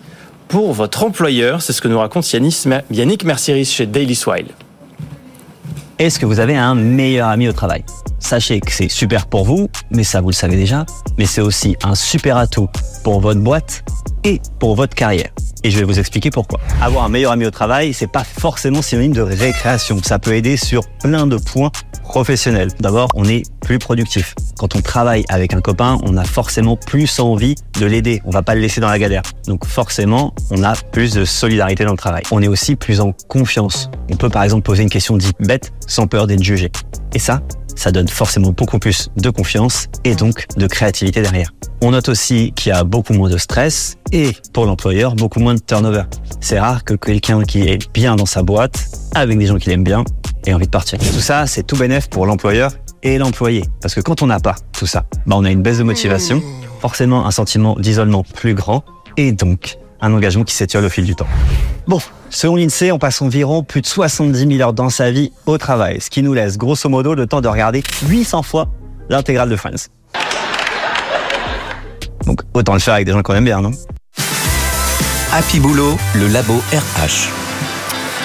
pour 0.49 0.73
votre 0.73 1.05
employeur. 1.05 1.63
C'est 1.63 1.73
ce 1.73 1.81
que 1.81 1.89
nous 1.89 1.99
raconte 1.99 2.31
Yannick 2.33 3.25
Mercieris 3.25 3.67
chez 3.67 3.87
Daily 3.87 4.15
Swile. 4.15 4.49
Est-ce 5.99 6.19
que 6.19 6.27
vous 6.27 6.41
avez 6.41 6.55
un 6.55 6.75
meilleur 6.75 7.29
ami 7.29 7.49
au 7.49 7.55
travail? 7.55 7.83
Sachez 8.19 8.61
que 8.61 8.71
c'est 8.71 8.91
super 8.91 9.27
pour 9.27 9.47
vous, 9.47 9.71
mais 9.91 10.05
ça 10.05 10.21
vous 10.21 10.29
le 10.29 10.35
savez 10.35 10.55
déjà, 10.55 10.85
mais 11.17 11.25
c'est 11.25 11.41
aussi 11.41 11.75
un 11.83 11.95
super 11.95 12.37
atout 12.37 12.69
pour 13.03 13.21
votre 13.21 13.41
boîte 13.41 13.83
et 14.23 14.43
pour 14.59 14.77
votre 14.77 14.95
carrière. 14.95 15.31
Et 15.65 15.71
je 15.71 15.79
vais 15.79 15.85
vous 15.85 15.99
expliquer 15.99 16.31
pourquoi. 16.31 16.61
Avoir 16.83 17.05
un 17.05 17.09
meilleur 17.09 17.33
ami 17.33 17.47
au 17.47 17.51
travail, 17.51 17.95
c'est 17.95 18.07
pas 18.13 18.25
forcément 18.25 18.83
synonyme 18.83 19.15
de 19.15 19.23
récréation. 19.23 19.99
Ça 20.05 20.19
peut 20.19 20.35
aider 20.35 20.59
sur 20.59 20.83
plein 21.03 21.27
de 21.27 21.39
points 21.39 21.73
professionnels. 22.05 22.69
D'abord, 22.79 23.09
on 23.15 23.25
est 23.25 23.43
plus 23.63 23.79
productif. 23.79 24.35
Quand 24.59 24.77
on 24.77 24.81
travaille 24.81 25.25
avec 25.29 25.55
un 25.55 25.61
copain, 25.61 25.99
on 26.05 26.17
a 26.17 26.25
forcément 26.25 26.77
plus 26.77 27.19
envie 27.19 27.57
de 27.81 27.87
l'aider. 27.87 28.23
On 28.25 28.31
va 28.31 28.43
pas 28.43 28.55
le 28.55 28.61
laisser 28.61 28.81
dans 28.81 28.89
la 28.89 28.99
galère. 28.99 29.23
Donc 29.49 29.67
forcément, 29.67 30.35
on 30.51 30.63
a 30.63 30.75
plus 30.93 31.15
de 31.15 31.25
solidarité 31.25 31.85
dans 31.85 31.91
le 31.91 31.99
travail. 31.99 32.23
On 32.31 32.41
est 32.43 32.49
aussi 32.49 32.77
plus 32.77 33.01
en 33.01 33.13
confiance. 33.27 33.91
On 34.09 34.17
peut 34.17 34.31
par 34.31 34.45
exemple 34.45 34.63
poser 34.63 34.85
une 34.85 34.91
question 34.91 35.17
dite 35.17 35.37
bête 35.41 35.73
sans 35.87 36.07
peur 36.07 36.27
d'être 36.27 36.42
jugé. 36.42 36.70
Et 37.14 37.18
ça, 37.18 37.42
ça 37.77 37.92
donne 37.92 38.09
forcément 38.09 38.51
beaucoup 38.51 38.79
plus 38.79 39.11
de 39.16 39.31
confiance 39.31 39.88
et 40.05 40.14
donc 40.14 40.46
de 40.57 40.66
créativité 40.66 41.22
derrière. 41.22 41.53
On 41.83 41.90
note 41.90 42.09
aussi 42.09 42.53
qu'il 42.57 42.70
y 42.70 42.72
a 42.72 42.85
beaucoup 42.85 43.12
moins 43.12 43.29
de 43.29 43.37
stress 43.37 43.96
et 44.12 44.33
pour 44.53 44.64
l'employeur, 44.64 45.14
beaucoup 45.14 45.40
moins 45.40 45.55
de 45.55 45.61
turnover. 45.61 46.05
C'est 46.40 46.59
rare 46.59 46.85
que 46.85 46.94
quelqu'un 46.94 47.42
qui 47.42 47.68
est 47.68 47.92
bien 47.92 48.16
dans 48.16 48.27
sa 48.27 48.42
boîte, 48.42 48.88
avec 49.14 49.38
des 49.38 49.46
gens 49.46 49.57
qui 49.57 49.68
l'aiment 49.68 49.85
bien, 49.85 50.05
ait 50.46 50.55
envie 50.55 50.66
de 50.66 50.70
partir. 50.70 50.99
Tout 50.99 51.20
ça, 51.20 51.46
c'est 51.46 51.64
tout 51.64 51.77
bénéf 51.77 52.09
pour 52.09 52.27
l'employeur 52.27 52.72
et 53.03 53.18
l'employé. 53.18 53.64
Parce 53.83 53.94
que 53.94 54.01
quand 54.01 54.22
on 54.22 54.27
n'a 54.27 54.40
pas 54.40 54.57
tout 54.72 54.87
ça, 54.87 55.05
bah 55.27 55.37
on 55.38 55.44
a 55.44 55.51
une 55.51 55.62
baisse 55.62 55.79
de 55.79 55.83
motivation, 55.85 56.42
forcément 56.81 57.27
un 57.27 57.31
sentiment 57.31 57.77
d'isolement 57.79 58.22
plus 58.22 58.55
grand 58.55 58.85
et 59.16 59.33
donc 59.33 59.79
un 60.07 60.14
engagement 60.14 60.45
qui 60.45 60.55
s'étire 60.55 60.83
au 60.83 60.88
fil 60.88 61.05
du 61.05 61.14
temps. 61.14 61.27
Bon, 61.87 62.01
selon 62.31 62.57
l'INSEE, 62.57 62.92
on 62.92 62.99
passe 62.99 63.21
environ 63.23 63.62
plus 63.62 63.83
de 63.83 63.87
70 63.87 64.38
000 64.38 64.61
heures 64.61 64.73
dans 64.73 64.88
sa 64.88 65.11
vie 65.11 65.33
au 65.47 65.59
travail, 65.59 66.01
ce 66.01 66.11
qui 66.11 66.23
nous 66.23 66.33
laisse 66.33 66.57
grosso 66.57 66.88
modo 66.88 67.14
le 67.14 67.27
temps 67.27 67.40
de 67.40 67.49
regarder 67.49 67.83
800 68.09 68.42
fois 68.42 68.69
l'intégrale 69.09 69.49
de 69.49 69.57
Friends. 69.57 69.88
Donc 72.25 72.40
autant 72.55 72.73
le 72.73 72.81
faire 72.81 72.95
avec 72.95 73.07
des 73.07 73.12
gens 73.12 73.23
qu'on 73.23 73.35
aime 73.35 73.45
bien, 73.45 73.61
non? 73.61 73.71
Happy 75.33 75.61
Boulot, 75.61 75.97
le 76.14 76.29
labo 76.29 76.55
RH. 76.73 77.31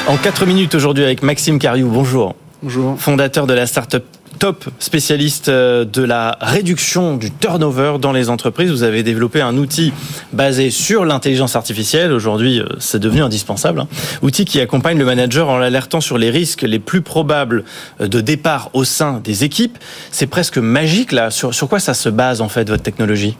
En 0.07 0.17
4 0.17 0.45
minutes 0.45 0.73
aujourd'hui 0.75 1.03
avec 1.03 1.21
Maxime 1.21 1.59
Cariou, 1.59 1.89
bonjour. 1.89 2.35
Bonjour. 2.63 2.99
Fondateur 2.99 3.47
de 3.47 3.53
la 3.53 3.67
startup 3.67 4.03
top 4.41 4.65
spécialiste 4.79 5.49
euh, 5.49 5.85
de 5.85 6.01
la 6.01 6.35
réduction 6.41 7.15
du 7.15 7.29
turnover 7.29 7.97
dans 8.01 8.11
les 8.11 8.27
entreprises. 8.27 8.71
Vous 8.71 8.81
avez 8.81 9.03
développé 9.03 9.39
un 9.39 9.55
outil 9.55 9.93
basé 10.33 10.71
sur 10.71 11.05
l'intelligence 11.05 11.55
artificielle. 11.55 12.11
Aujourd'hui, 12.11 12.59
euh, 12.59 12.65
c'est 12.79 12.97
devenu 12.97 13.21
indispensable. 13.21 13.81
Hein. 13.81 13.87
Outil 14.23 14.45
qui 14.45 14.59
accompagne 14.59 14.97
le 14.97 15.05
manager 15.05 15.47
en 15.47 15.59
l'alertant 15.59 16.01
sur 16.01 16.17
les 16.17 16.31
risques 16.31 16.63
les 16.63 16.79
plus 16.79 17.03
probables 17.03 17.65
euh, 18.01 18.07
de 18.07 18.19
départ 18.19 18.71
au 18.73 18.83
sein 18.83 19.21
des 19.23 19.43
équipes. 19.43 19.77
C'est 20.09 20.25
presque 20.25 20.57
magique 20.57 21.11
là. 21.11 21.29
Sur, 21.29 21.51
quoi 21.69 21.79
ça 21.79 21.93
se 21.93 22.09
base 22.09 22.41
en 22.41 22.49
fait 22.49 22.67
votre 22.67 22.81
technologie? 22.81 23.37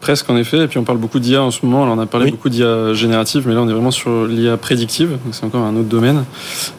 Presque 0.00 0.28
en 0.28 0.36
effet, 0.36 0.58
et 0.58 0.66
puis 0.68 0.78
on 0.78 0.84
parle 0.84 0.98
beaucoup 0.98 1.18
d'IA 1.18 1.42
en 1.42 1.50
ce 1.50 1.64
moment. 1.64 1.82
Alors 1.82 1.96
on 1.96 2.00
a 2.00 2.06
parlé 2.06 2.30
beaucoup 2.30 2.50
d'IA 2.50 2.92
générative, 2.92 3.44
mais 3.46 3.54
là 3.54 3.62
on 3.62 3.68
est 3.68 3.72
vraiment 3.72 3.90
sur 3.90 4.26
l'IA 4.26 4.56
prédictive, 4.56 5.10
donc 5.10 5.32
c'est 5.32 5.44
encore 5.44 5.62
un 5.62 5.74
autre 5.74 5.88
domaine. 5.88 6.24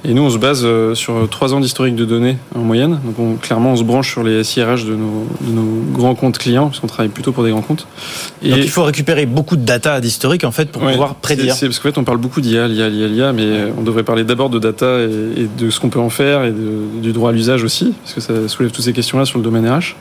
Et 0.06 0.14
nous 0.14 0.22
on 0.22 0.30
se 0.30 0.38
base 0.38 0.62
euh, 0.64 0.94
sur 0.94 1.28
trois 1.30 1.54
ans 1.54 1.60
d'historique 1.60 1.96
de 1.96 2.06
données 2.06 2.38
en 2.56 2.60
moyenne. 2.60 3.00
Donc 3.04 3.20
on, 3.20 3.36
clairement 3.36 3.74
on 3.74 3.76
se 3.76 3.84
branche 3.84 4.12
sur 4.12 4.24
les 4.24 4.44
SIRH 4.44 4.86
de 4.86 4.96
nos, 4.96 5.28
de 5.42 5.52
nos 5.52 5.84
grands 5.94 6.14
comptes 6.14 6.38
clients, 6.38 6.68
parce 6.68 6.80
qu'on 6.80 6.88
travaille 6.88 7.10
plutôt 7.10 7.32
pour 7.32 7.44
des 7.44 7.50
grands 7.50 7.62
comptes. 7.62 7.88
Et 8.44 8.52
donc 8.52 8.60
il 8.60 8.70
faut 8.70 8.84
récupérer 8.84 9.26
beaucoup 9.26 9.58
de 9.58 9.66
data 9.66 10.00
d'historique 10.00 10.44
en 10.44 10.52
fait 10.52 10.72
pour 10.72 10.84
pouvoir 10.84 11.16
prédire. 11.16 11.56
C'est 11.56 11.66
parce 11.66 11.80
qu'en 11.80 11.90
fait 11.90 11.98
on 11.98 12.04
parle 12.04 12.20
beaucoup 12.20 12.40
d'IA, 12.40 12.68
l'IA, 12.68 12.88
l'IA, 12.88 13.08
l'IA, 13.08 13.34
mais 13.34 13.72
on 13.78 13.82
devrait 13.82 14.04
parler 14.04 14.26
d'abord 14.26 14.50
de 14.50 14.60
data 14.60 15.00
et, 15.00 15.48
de 15.58 15.70
ce 15.72 15.80
qu'on 15.80 15.90
peut 15.90 16.00
en 16.00 16.12
faire 16.12 16.44
et 16.44 16.54
du 17.02 17.14
droit 17.14 17.32
à 17.32 17.34
l'usage 17.34 17.64
aussi, 17.64 17.94
parce 18.04 18.14
que 18.14 18.22
ça 18.22 18.48
soulève 18.48 18.72
toutes 18.72 18.86
ces 18.86 18.94
questions-là 18.94 19.26
sur 19.26 19.40
le 19.40 19.44
domaine 19.44 19.68
RH. 19.68 19.96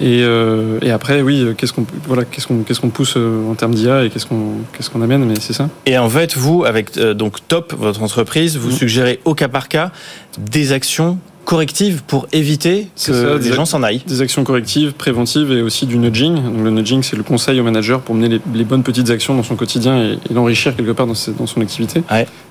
Et, 0.00 0.22
euh, 0.22 0.78
et, 0.82 0.90
après, 0.90 1.22
oui, 1.22 1.46
qu'est-ce 1.56 1.72
qu'on 1.72 1.86
voilà, 2.06 2.24
qu'est-ce 2.24 2.46
qu'on 2.46 2.62
qu'est-ce 2.62 2.80
qu'on 2.80 2.90
pousse 2.90 3.14
euh, 3.16 3.48
en 3.50 3.54
termes 3.54 3.74
d'IA 3.74 4.04
et 4.04 4.10
qu'est-ce 4.10 4.26
qu'on 4.26 4.58
qu'est-ce 4.72 4.90
qu'on 4.90 5.02
amène, 5.02 5.24
mais 5.24 5.34
c'est 5.40 5.52
ça. 5.52 5.68
Et 5.86 5.96
en 5.98 6.08
fait, 6.08 6.36
vous, 6.36 6.64
avec 6.64 6.96
euh, 6.96 7.14
donc 7.14 7.46
Top, 7.46 7.74
votre 7.78 8.02
entreprise, 8.02 8.56
vous 8.56 8.70
mmh. 8.70 8.76
suggérez 8.76 9.20
au 9.24 9.34
cas 9.34 9.48
par 9.48 9.68
cas 9.68 9.92
des 10.38 10.72
actions 10.72 11.18
correctives 11.44 12.02
pour 12.06 12.26
éviter 12.32 12.88
que 13.06 13.38
les 13.38 13.52
gens 13.52 13.64
s'en 13.64 13.82
aillent. 13.82 14.02
Des 14.06 14.22
actions 14.22 14.44
correctives, 14.44 14.92
préventives 14.92 15.52
et 15.52 15.62
aussi 15.62 15.86
du 15.86 15.98
nudging. 15.98 16.34
Donc, 16.34 16.64
le 16.64 16.70
nudging, 16.70 17.02
c'est 17.02 17.16
le 17.16 17.22
conseil 17.22 17.60
au 17.60 17.64
manager 17.64 18.00
pour 18.00 18.14
mener 18.14 18.40
les, 18.54 18.64
bonnes 18.64 18.82
petites 18.82 19.10
actions 19.10 19.34
dans 19.34 19.42
son 19.42 19.56
quotidien 19.56 19.98
et, 19.98 20.18
l'enrichir 20.32 20.74
quelque 20.74 20.92
part 20.92 21.06
dans, 21.06 21.14
dans, 21.38 21.46
son 21.46 21.60
activité. 21.60 22.02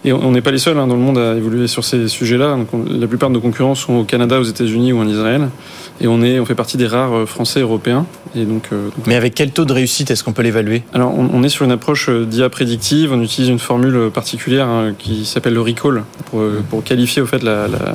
Et 0.06 0.14
on 0.14 0.32
n'est 0.32 0.42
pas 0.42 0.52
les 0.52 0.58
seuls 0.58 0.78
hein, 0.78 0.88
dans 0.88 0.96
le 0.96 1.02
monde 1.02 1.18
à 1.18 1.36
évoluer 1.36 1.68
sur 1.68 1.84
ces 1.84 2.08
sujets-là. 2.08 2.58
la 2.88 3.08
plupart 3.08 3.30
de 3.30 3.34
nos 3.34 3.42
concurrents 3.42 3.76
sont 3.76 3.94
au 3.94 4.04
Canada, 4.04 4.40
aux 4.40 4.44
États-Unis 4.44 4.94
ou 4.94 5.00
en 5.00 5.08
Israël. 5.08 5.50
Et 6.02 6.08
on, 6.08 6.22
est, 6.22 6.40
on 6.40 6.46
fait 6.46 6.56
partie 6.56 6.78
des 6.78 6.88
rares 6.88 7.14
euh, 7.14 7.26
Français 7.26 7.62
européens. 7.62 8.06
Et 8.36 8.46
donc, 8.46 8.70
euh, 8.72 8.90
Mais 9.06 9.16
avec 9.16 9.36
quel 9.36 9.52
taux 9.52 9.66
de 9.66 9.74
réussite 9.74 10.10
est-ce 10.10 10.24
qu'on 10.24 10.34
peut 10.34 10.42
l'évaluer? 10.42 10.84
Alors, 10.94 11.14
on, 11.16 11.44
est 11.44 11.50
sur 11.50 11.66
une 11.66 11.72
approche 11.72 12.10
euh, 12.10 12.26
d'IA 12.26 12.50
prédictive. 12.50 13.14
On 13.14 13.22
utilise 13.22 13.50
une 13.50 13.60
formule 13.60 14.10
particulière 14.12 14.68
hein, 14.68 14.94
qui 14.98 15.26
s'appelle 15.26 15.54
le 15.54 15.62
recall 15.62 16.04
pour, 16.26 16.42
pour, 16.70 16.84
qualifier 16.84 17.22
au 17.22 17.26
fait 17.26 17.44
la, 17.44 17.68
la, 17.68 17.94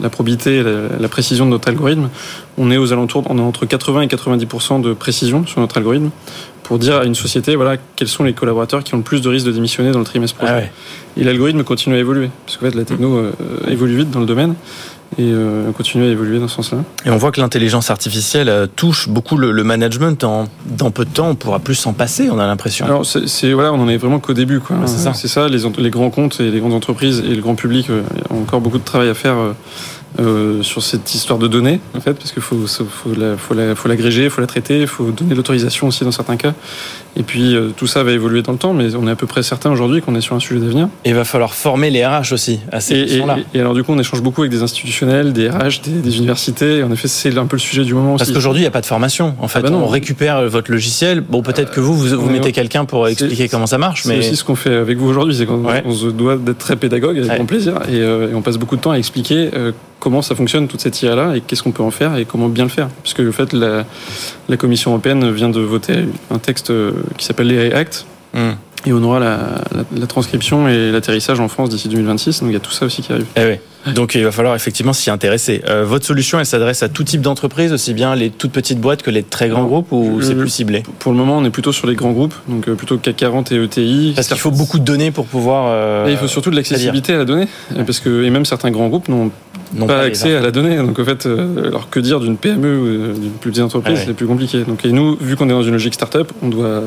la 0.00 0.10
probité 0.10 0.58
et 0.58 0.62
la, 0.62 1.08
précision 1.08 1.44
de 1.44 1.50
notre 1.50 1.68
algorithme. 1.68 2.08
On 2.56 2.70
est 2.70 2.76
aux 2.76 2.92
alentours, 2.92 3.24
on 3.28 3.38
est 3.38 3.42
entre 3.42 3.66
80 3.66 4.02
et 4.02 4.06
90% 4.06 4.80
de 4.80 4.92
précision 4.92 5.44
sur 5.46 5.60
notre 5.60 5.76
algorithme 5.76 6.10
pour 6.62 6.78
dire 6.78 6.98
à 6.98 7.04
une 7.04 7.16
société 7.16 7.56
voilà 7.56 7.78
quels 7.96 8.06
sont 8.06 8.22
les 8.22 8.32
collaborateurs 8.32 8.84
qui 8.84 8.94
ont 8.94 8.98
le 8.98 9.02
plus 9.02 9.20
de 9.20 9.28
risques 9.28 9.46
de 9.46 9.50
démissionner 9.50 9.90
dans 9.90 9.98
le 9.98 10.04
trimestre 10.04 10.36
prochain. 10.36 10.62
Ah 10.66 11.20
et 11.20 11.24
l'algorithme 11.24 11.64
continue 11.64 11.96
à 11.96 11.98
évoluer 11.98 12.30
parce 12.46 12.58
qu'en 12.58 12.66
fait 12.66 12.76
la 12.76 12.84
techno 12.84 13.24
évolue 13.66 13.96
vite 13.96 14.10
dans 14.12 14.20
le 14.20 14.26
domaine 14.26 14.54
et 15.18 15.32
euh, 15.32 15.72
continuer 15.72 16.08
à 16.08 16.10
évoluer 16.10 16.38
dans 16.38 16.48
ce 16.48 16.56
sens-là. 16.56 16.78
Et 17.04 17.10
on 17.10 17.16
voit 17.16 17.32
que 17.32 17.40
l'intelligence 17.40 17.90
artificielle 17.90 18.48
euh, 18.48 18.66
touche 18.66 19.08
beaucoup 19.08 19.36
le, 19.36 19.64
management. 19.64 20.22
En, 20.24 20.46
dans 20.66 20.90
peu 20.90 21.04
de 21.04 21.10
temps, 21.10 21.30
on 21.30 21.34
pourra 21.34 21.58
plus 21.58 21.74
s'en 21.74 21.92
passer, 21.92 22.30
on 22.30 22.38
a 22.38 22.46
l'impression. 22.46 22.86
Alors, 22.86 23.04
c'est, 23.04 23.52
voilà, 23.52 23.72
on 23.72 23.80
en 23.80 23.88
est 23.88 23.96
vraiment 23.96 24.20
qu'au 24.20 24.34
début. 24.34 24.60
Quoi. 24.60 24.76
c'est 24.86 24.98
ça. 24.98 25.12
C'est 25.14 25.28
ça, 25.28 25.48
les, 25.48 25.62
les 25.78 25.90
grands 25.90 26.10
comptes 26.10 26.40
et 26.40 26.50
les 26.50 26.60
grandes 26.60 26.74
entreprises 26.74 27.22
et 27.26 27.34
le 27.34 27.42
grand 27.42 27.56
public 27.56 27.90
euh, 27.90 28.02
ont 28.30 28.42
encore 28.42 28.60
beaucoup 28.60 28.78
de 28.78 28.84
travail 28.84 29.08
à 29.08 29.14
faire 29.14 29.36
euh, 30.18 30.62
sur 30.62 30.82
cette 30.82 31.14
histoire 31.14 31.38
de 31.38 31.46
données, 31.46 31.80
en 31.96 32.00
fait, 32.00 32.14
parce 32.14 32.32
qu'il 32.32 32.42
faut, 32.42 32.66
faut, 32.66 33.14
la, 33.16 33.36
faut, 33.36 33.54
la, 33.54 33.74
faut 33.74 33.88
l'agréger, 33.88 34.24
il 34.24 34.30
faut 34.30 34.40
la 34.40 34.46
traiter, 34.48 34.80
il 34.80 34.86
faut 34.86 35.10
donner 35.12 35.34
l'autorisation 35.34 35.86
aussi 35.86 36.04
dans 36.04 36.10
certains 36.10 36.36
cas. 36.36 36.52
Et 37.16 37.22
puis 37.22 37.54
euh, 37.54 37.70
tout 37.76 37.86
ça 37.86 38.02
va 38.02 38.12
évoluer 38.12 38.42
dans 38.42 38.52
le 38.52 38.58
temps, 38.58 38.72
mais 38.72 38.94
on 38.94 39.06
est 39.08 39.10
à 39.10 39.16
peu 39.16 39.26
près 39.26 39.42
certain 39.42 39.70
aujourd'hui 39.70 40.00
qu'on 40.00 40.14
est 40.14 40.20
sur 40.20 40.36
un 40.36 40.40
sujet 40.40 40.60
d'avenir. 40.60 40.88
Et 41.04 41.10
il 41.10 41.14
va 41.14 41.24
falloir 41.24 41.54
former 41.54 41.90
les 41.90 42.06
RH 42.06 42.32
aussi 42.32 42.60
à 42.70 42.80
ces 42.80 42.94
questions-là. 42.94 43.38
Et, 43.54 43.60
alors 43.60 43.74
du 43.74 43.82
coup, 43.82 43.92
on 43.92 43.98
échange 43.98 44.22
beaucoup 44.22 44.42
avec 44.42 44.52
des 44.52 44.62
institutionnels, 44.62 45.32
des 45.32 45.48
RH, 45.48 45.80
des, 45.84 46.18
universités. 46.18 46.78
Et 46.78 46.82
en 46.82 46.92
effet, 46.92 47.08
c'est 47.08 47.36
un 47.36 47.46
peu 47.46 47.56
le 47.56 47.60
sujet 47.60 47.84
du 47.84 47.94
moment 47.94 48.16
Parce 48.16 48.32
qu'aujourd'hui, 48.32 48.60
il 48.60 48.64
n'y 48.64 48.68
a 48.68 48.72
pas 48.72 48.80
de 48.80 48.86
formation. 48.86 49.34
En 49.40 49.48
fait, 49.48 49.60
ah 49.64 49.70
bah 49.70 49.76
on 49.76 49.86
récupère 49.86 50.48
votre 50.48 50.70
logiciel. 50.70 51.20
Bon, 51.20 51.42
peut-être 51.42 51.72
que 51.72 51.80
vous, 51.80 51.94
vous, 51.96 52.30
mettez 52.30 52.52
quelqu'un 52.52 52.84
pour 52.84 53.08
expliquer 53.08 53.48
comment 53.48 53.66
ça 53.66 53.78
marche. 53.78 54.02
C'est 54.04 54.18
aussi 54.18 54.36
ce 54.36 54.44
qu'on 54.44 54.56
fait 54.56 54.74
avec 54.74 54.98
vous 54.98 55.08
aujourd'hui, 55.08 55.34
c'est 55.34 55.46
qu'on 55.46 55.92
se 55.92 56.06
doit 56.06 56.36
d'être 56.36 56.58
très 56.58 56.76
pédagogue 56.76 57.18
avec 57.18 57.30
grand 57.30 57.46
plaisir. 57.46 57.74
Euh, 57.88 58.30
et, 58.30 58.34
on 58.34 58.42
passe 58.42 58.56
beaucoup 58.56 58.76
de 58.76 58.80
temps 58.80 58.92
à 58.92 58.98
expliquer 58.98 59.50
comment 60.00 60.22
ça 60.22 60.34
fonctionne 60.34 60.66
toute 60.66 60.80
cette 60.80 61.00
IA-là 61.02 61.36
et 61.36 61.40
qu'est-ce 61.40 61.62
qu'on 61.62 61.72
peut 61.72 61.82
en 61.82 61.92
faire 61.92 62.16
et 62.16 62.24
comment 62.24 62.48
bien 62.48 62.64
le 62.64 62.70
faire. 62.70 62.88
Parce 62.88 63.14
que 63.14 63.28
en 63.28 63.32
fait, 63.32 63.52
la, 63.52 63.84
la 64.48 64.56
Commission 64.56 64.90
européenne 64.90 65.30
vient 65.30 65.50
de 65.50 65.60
voter 65.60 66.06
un 66.30 66.38
texte 66.38 66.72
qui 67.16 67.24
s'appelle 67.24 67.46
l'AI 67.46 67.72
Act. 67.72 68.06
Hmm. 68.34 68.52
Et 68.86 68.92
on 68.92 69.02
aura 69.02 69.20
la, 69.20 69.60
la, 69.94 70.06
transcription 70.06 70.66
et 70.66 70.90
l'atterrissage 70.90 71.38
en 71.38 71.48
France 71.48 71.68
d'ici 71.68 71.88
2026. 71.88 72.40
Donc 72.40 72.50
il 72.50 72.54
y 72.54 72.56
a 72.56 72.60
tout 72.60 72.70
ça 72.70 72.86
aussi 72.86 73.02
qui 73.02 73.12
arrive. 73.12 73.26
Eh 73.36 73.60
Donc 73.86 74.14
il 74.14 74.24
va 74.24 74.32
falloir 74.32 74.54
effectivement 74.54 74.92
s'y 74.92 75.10
intéresser. 75.10 75.62
Euh, 75.68 75.84
votre 75.84 76.04
solution, 76.04 76.38
elle 76.38 76.46
s'adresse 76.46 76.82
à 76.82 76.88
tout 76.88 77.04
type 77.04 77.22
d'entreprise, 77.22 77.72
aussi 77.72 77.94
bien 77.94 78.14
les 78.14 78.30
toutes 78.30 78.52
petites 78.52 78.78
boîtes 78.78 79.02
que 79.02 79.10
les 79.10 79.22
très 79.22 79.48
grands 79.48 79.64
groupes, 79.64 79.90
ou 79.92 80.20
c'est 80.20 80.34
plus 80.34 80.50
ciblé? 80.50 80.82
Pour 80.98 81.12
le 81.12 81.18
moment, 81.18 81.38
on 81.38 81.44
est 81.44 81.50
plutôt 81.50 81.72
sur 81.72 81.86
les 81.86 81.94
grands 81.94 82.12
groupes, 82.12 82.34
donc 82.48 82.68
euh, 82.68 82.74
plutôt 82.74 82.98
CAC 82.98 83.16
40 83.16 83.52
et 83.52 83.62
ETI. 83.62 84.12
Parce 84.14 84.28
qu'il 84.28 84.36
faut 84.36 84.50
beaucoup 84.50 84.78
de 84.78 84.84
données 84.84 85.10
pour 85.10 85.26
pouvoir. 85.26 85.66
Euh, 85.68 86.08
et 86.08 86.12
il 86.12 86.18
faut 86.18 86.28
surtout 86.28 86.50
de 86.50 86.56
l'accessibilité 86.56 87.14
à 87.14 87.18
la 87.18 87.24
donnée, 87.24 87.46
parce 87.86 88.00
que 88.00 88.24
et 88.24 88.30
même 88.30 88.44
certains 88.44 88.70
grands 88.70 88.88
groupes 88.88 89.08
n'ont 89.08 89.30
pas, 89.86 90.00
accès 90.00 90.34
à 90.36 90.40
la 90.40 90.50
donnée. 90.50 90.76
Donc 90.76 90.98
en 90.98 91.04
fait, 91.04 91.26
alors 91.26 91.88
que 91.88 92.00
dire 92.00 92.20
d'une 92.20 92.36
PME 92.36 92.78
ou 92.78 93.18
d'une 93.18 93.32
plus 93.32 93.50
petite 93.50 93.64
entreprise, 93.64 94.00
c'est 94.04 94.14
plus 94.14 94.26
compliqué. 94.26 94.64
Donc 94.64 94.84
et 94.84 94.92
nous, 94.92 95.16
vu 95.20 95.36
qu'on 95.36 95.46
est 95.46 95.52
dans 95.52 95.62
une 95.62 95.72
logique 95.72 95.94
start-up, 95.94 96.32
on 96.42 96.48
doit, 96.48 96.82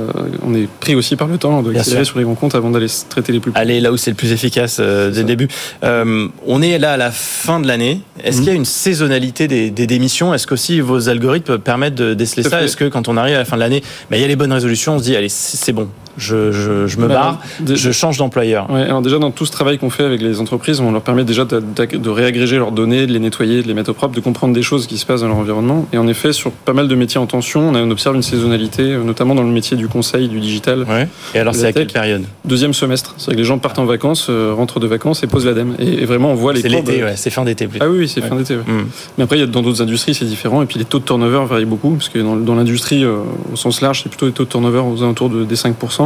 on 0.46 0.54
est 0.54 0.68
pris 0.80 0.94
aussi 0.94 1.16
par 1.16 1.28
le 1.28 1.38
temps, 1.38 1.58
on 1.58 1.64
doit 1.64 1.80
accélérer 1.80 2.06
sur 2.06 2.20
les 2.20 2.24
grands 2.24 2.36
comptes 2.36 2.56
avant 2.56 2.70
d'aller 2.70 2.88
traiter 3.10 3.32
les 3.32 3.40
plus. 3.40 3.52
Aller 3.56 3.80
là 3.80 3.92
où 3.92 3.98
c'est 3.98 4.12
le 4.12 4.16
plus 4.16 4.32
efficace 4.32 4.80
dès 4.80 5.22
le 5.22 5.24
début. 5.24 5.48
on 5.82 6.62
est 6.62 6.83
là 6.84 6.94
à 6.94 6.98
la 6.98 7.12
fin 7.12 7.60
de 7.60 7.68
l'année. 7.68 8.02
Est-ce 8.24 8.38
qu'il 8.38 8.48
y 8.48 8.52
a 8.52 8.54
une 8.54 8.66
saisonnalité 8.66 9.48
des, 9.48 9.88
démissions? 9.88 10.34
Est-ce 10.34 10.46
qu'aussi 10.46 10.82
vos 10.82 11.10
algorithmes 11.10 11.58
permettent 11.58 11.96
de 11.96 12.14
déceler 12.14 12.44
ça? 12.44 12.62
Est-ce 12.62 12.78
que 12.78 12.86
quand 12.86 13.08
on 13.08 13.18
arrive 13.18 13.36
à 13.36 13.40
la 13.40 13.46
fin 13.46 13.56
de 13.56 13.62
l'année, 13.62 13.82
ben, 14.12 14.18
il 14.18 14.22
y 14.22 14.26
a 14.26 14.28
les 14.28 14.36
bonnes 14.36 14.54
résolutions, 14.54 14.96
on 14.96 15.00
se 15.00 15.06
dit 15.06 15.16
allez 15.16 15.30
c'est 15.30 15.72
bon, 15.72 15.90
je, 16.18 16.52
je, 16.52 16.98
me 16.98 17.08
bah, 17.08 17.14
barre, 17.14 17.42
je 17.66 17.92
change 17.92 18.18
d'employeur. 18.18 18.70
Ouais, 18.70 18.82
alors 18.82 19.02
déjà 19.02 19.20
dans 19.20 19.32
tout 19.32 19.46
ce 19.46 19.52
travail 19.52 19.78
qu'on 19.78 19.90
fait 19.90 20.04
avec 20.04 20.22
les 20.22 20.40
entreprises, 20.40 20.80
on 20.80 20.92
leur 20.92 21.02
permet 21.02 21.24
déjà 21.24 21.46
de, 21.46 21.60
de, 21.60 22.10
réagréger 22.10 22.58
leurs 22.58 22.72
données, 22.72 23.08
de 23.08 23.12
les 23.12 23.20
nettoyer, 23.20 23.62
de 23.64 23.68
les 23.68 23.74
mettre 23.74 23.92
au 23.92 23.94
propre, 23.94 24.16
de 24.16 24.20
comprendre 24.20 24.54
des 24.54 24.62
choses 24.62 24.88
qui 24.88 24.98
se 24.98 25.06
passent 25.06 25.22
dans 25.22 25.28
leur 25.28 25.38
environnement. 25.38 25.88
Et 25.94 25.98
en 25.98 26.08
effet, 26.08 26.34
sur 26.34 26.52
pas 26.52 26.74
mal 26.74 26.88
de 26.88 26.96
métiers 26.96 27.20
en 27.20 27.26
tension, 27.26 27.70
on, 27.70 27.92
observe 27.92 28.16
une 28.16 28.24
saisonnalité, 28.24 28.84
euh, 28.84 29.04
notamment 29.04 29.36
dans 29.36 29.44
le 29.44 29.52
métier 29.52 29.78
du 29.78 29.88
conseil, 29.88 30.28
du 30.28 30.40
digital. 30.40 30.86
Ouais. 30.90 31.08
Et 31.36 31.40
alors 31.40 31.54
c'est 31.54 31.68
à 31.68 31.74
quelle 31.74 31.88
période 31.88 32.24
Deuxième 32.46 32.74
semestre. 32.74 33.16
C'est 33.18 33.32
que 33.32 33.38
les 33.38 33.44
gens 33.44 33.58
partent 33.58 33.80
en 33.80 33.86
vacances, 33.86 34.28
euh, 34.30 34.54
rentrent 34.56 34.80
de 34.80 34.88
vacances 34.88 35.24
et 35.24 35.28
posent 35.28 35.46
l'ADEME. 35.46 35.76
Et, 35.80 36.06
vraiment, 36.06 36.32
on 36.32 36.36
voit 36.36 36.54
les 36.54 36.62
C'est 36.62 36.70
l'été, 36.70 37.04
ouais, 37.04 37.16
c'est 37.16 37.30
fin 37.30 37.44
d'été. 37.44 37.68
Ah 37.80 37.90
oui, 37.90 38.08
c'est 38.08 38.22
fin 38.22 38.36
d'été. 38.36 38.56
Hmm. 38.56 38.86
Mais 39.18 39.24
après, 39.24 39.38
il 39.38 39.42
y 39.42 39.44
a 39.44 39.48
dans 39.48 39.62
d'autres 39.62 39.82
industries, 39.82 40.14
c'est 40.14 40.26
différent. 40.26 40.62
Et 40.62 40.66
puis 40.66 40.80
les 40.80 40.86
taux 40.86 41.00
de 41.00 41.06
turnover 41.06 41.46
varient 41.48 41.66
beaucoup, 41.66 41.92
parce 41.92 42.10
que 42.10 42.20
dans, 42.20 42.56
l'industrie, 42.56 43.04
euh, 43.04 43.18
au 43.52 43.56
sens 43.56 43.82
large, 43.82 44.02
c'est 44.04 44.10
plutôt 44.10 44.26
des 44.26 44.32
taux 44.32 44.46
de 44.46 44.50
turnover 44.50 44.80
aux 44.80 45.04
alentours 45.04 45.30
de, 45.30 45.44
des 45.44 45.56
5%. 45.56 46.03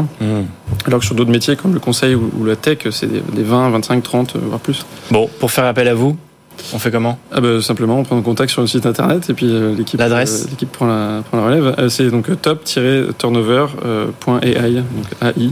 Alors 0.86 1.00
que 1.00 1.06
sur 1.06 1.16
d'autres 1.16 1.32
métiers 1.32 1.56
comme 1.56 1.74
le 1.74 1.80
conseil 1.80 2.16
ou, 2.16 2.46
la 2.46 2.56
tech, 2.56 2.80
c'est 2.92 3.08
des 3.08 3.44
20, 3.44 3.70
25, 3.72 4.04
30, 4.04 4.36
voire 4.38 4.60
plus. 4.60 4.86
Bon, 5.12 5.30
pour 5.40 5.52
faire 5.52 5.66
appel 5.66 5.88
à 5.88 5.94
vous, 5.94 6.18
on 6.74 6.80
fait 6.80 6.92
comment 6.92 7.18
ah 7.32 7.42
bah, 7.42 7.62
Simplement, 7.62 8.00
on 8.00 8.04
prend 8.04 8.22
contact 8.22 8.52
sur 8.52 8.62
le 8.62 8.68
site 8.68 8.86
internet 8.86 9.30
et 9.30 9.34
puis 9.34 9.48
euh, 9.48 9.76
l'équipe, 9.76 10.00
L'adresse 10.00 10.44
euh, 10.44 10.48
l'équipe 10.50 10.72
prend, 10.72 10.86
la, 10.86 11.22
prend 11.22 11.38
la 11.38 11.46
relève. 11.46 11.76
Euh, 11.78 11.90
c'est 11.90 12.10
donc 12.10 12.30
top-turnover.ai, 12.42 14.74
donc 14.74 15.06
AI. 15.22 15.50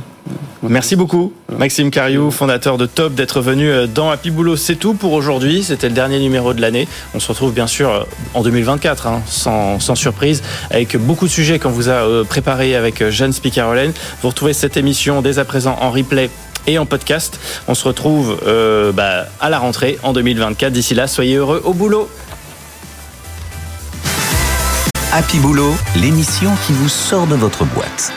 Merci 0.68 0.96
beaucoup, 0.96 1.34
Maxime 1.56 1.92
Cariou, 1.92 2.32
fondateur 2.32 2.80
de 2.80 2.88
Top, 2.88 3.14
d'être 3.14 3.42
venu 3.42 3.70
dans 3.94 4.10
Happy 4.10 4.32
Boulot. 4.32 4.56
C'est 4.56 4.76
tout 4.76 4.96
pour 4.96 5.14
aujourd'hui. 5.14 5.64
C'était 5.64 5.90
le 5.90 5.94
dernier 5.94 6.20
numéro 6.20 6.56
de 6.56 6.62
l'année. 6.62 6.88
On 7.14 7.20
se 7.20 7.28
retrouve 7.28 7.54
bien 7.54 7.68
sûr 7.68 8.08
en 8.34 8.42
2024, 8.42 9.06
hein, 9.06 9.22
sans, 9.28 9.80
sans, 9.80 9.94
surprise, 9.94 10.42
avec 10.72 10.98
beaucoup 10.98 11.28
de 11.28 11.32
sujets 11.32 11.60
qu'on 11.60 11.70
vous 11.70 11.90
a 11.90 12.26
préparés 12.28 12.76
avec 12.76 13.08
Jeanne 13.10 13.34
Spicarolène. 13.34 13.94
Vous 14.24 14.30
retrouvez 14.30 14.54
cette 14.54 14.78
émission 14.78 15.22
dès 15.22 15.38
à 15.38 15.46
présent 15.46 15.78
en 15.80 15.92
replay 15.92 16.32
et 16.68 16.78
en 16.78 16.86
podcast. 16.86 17.40
On 17.68 17.76
se 17.76 17.88
retrouve 17.88 18.40
euh, 18.46 18.92
bah, 18.92 19.26
à 19.40 19.50
la 19.50 19.60
rentrée 19.60 19.98
en 20.04 20.14
2024. 20.14 20.72
D'ici 20.72 20.94
là, 20.96 21.08
soyez 21.08 21.36
heureux 21.36 21.62
au 21.64 21.74
boulot. 21.74 22.10
Happy 25.14 25.40
Boulot, 25.40 25.74
l'émission 25.96 26.52
qui 26.68 26.74
vous 26.74 26.90
sort 26.90 27.26
de 27.28 27.36
votre 27.36 27.64
boîte. 27.64 28.14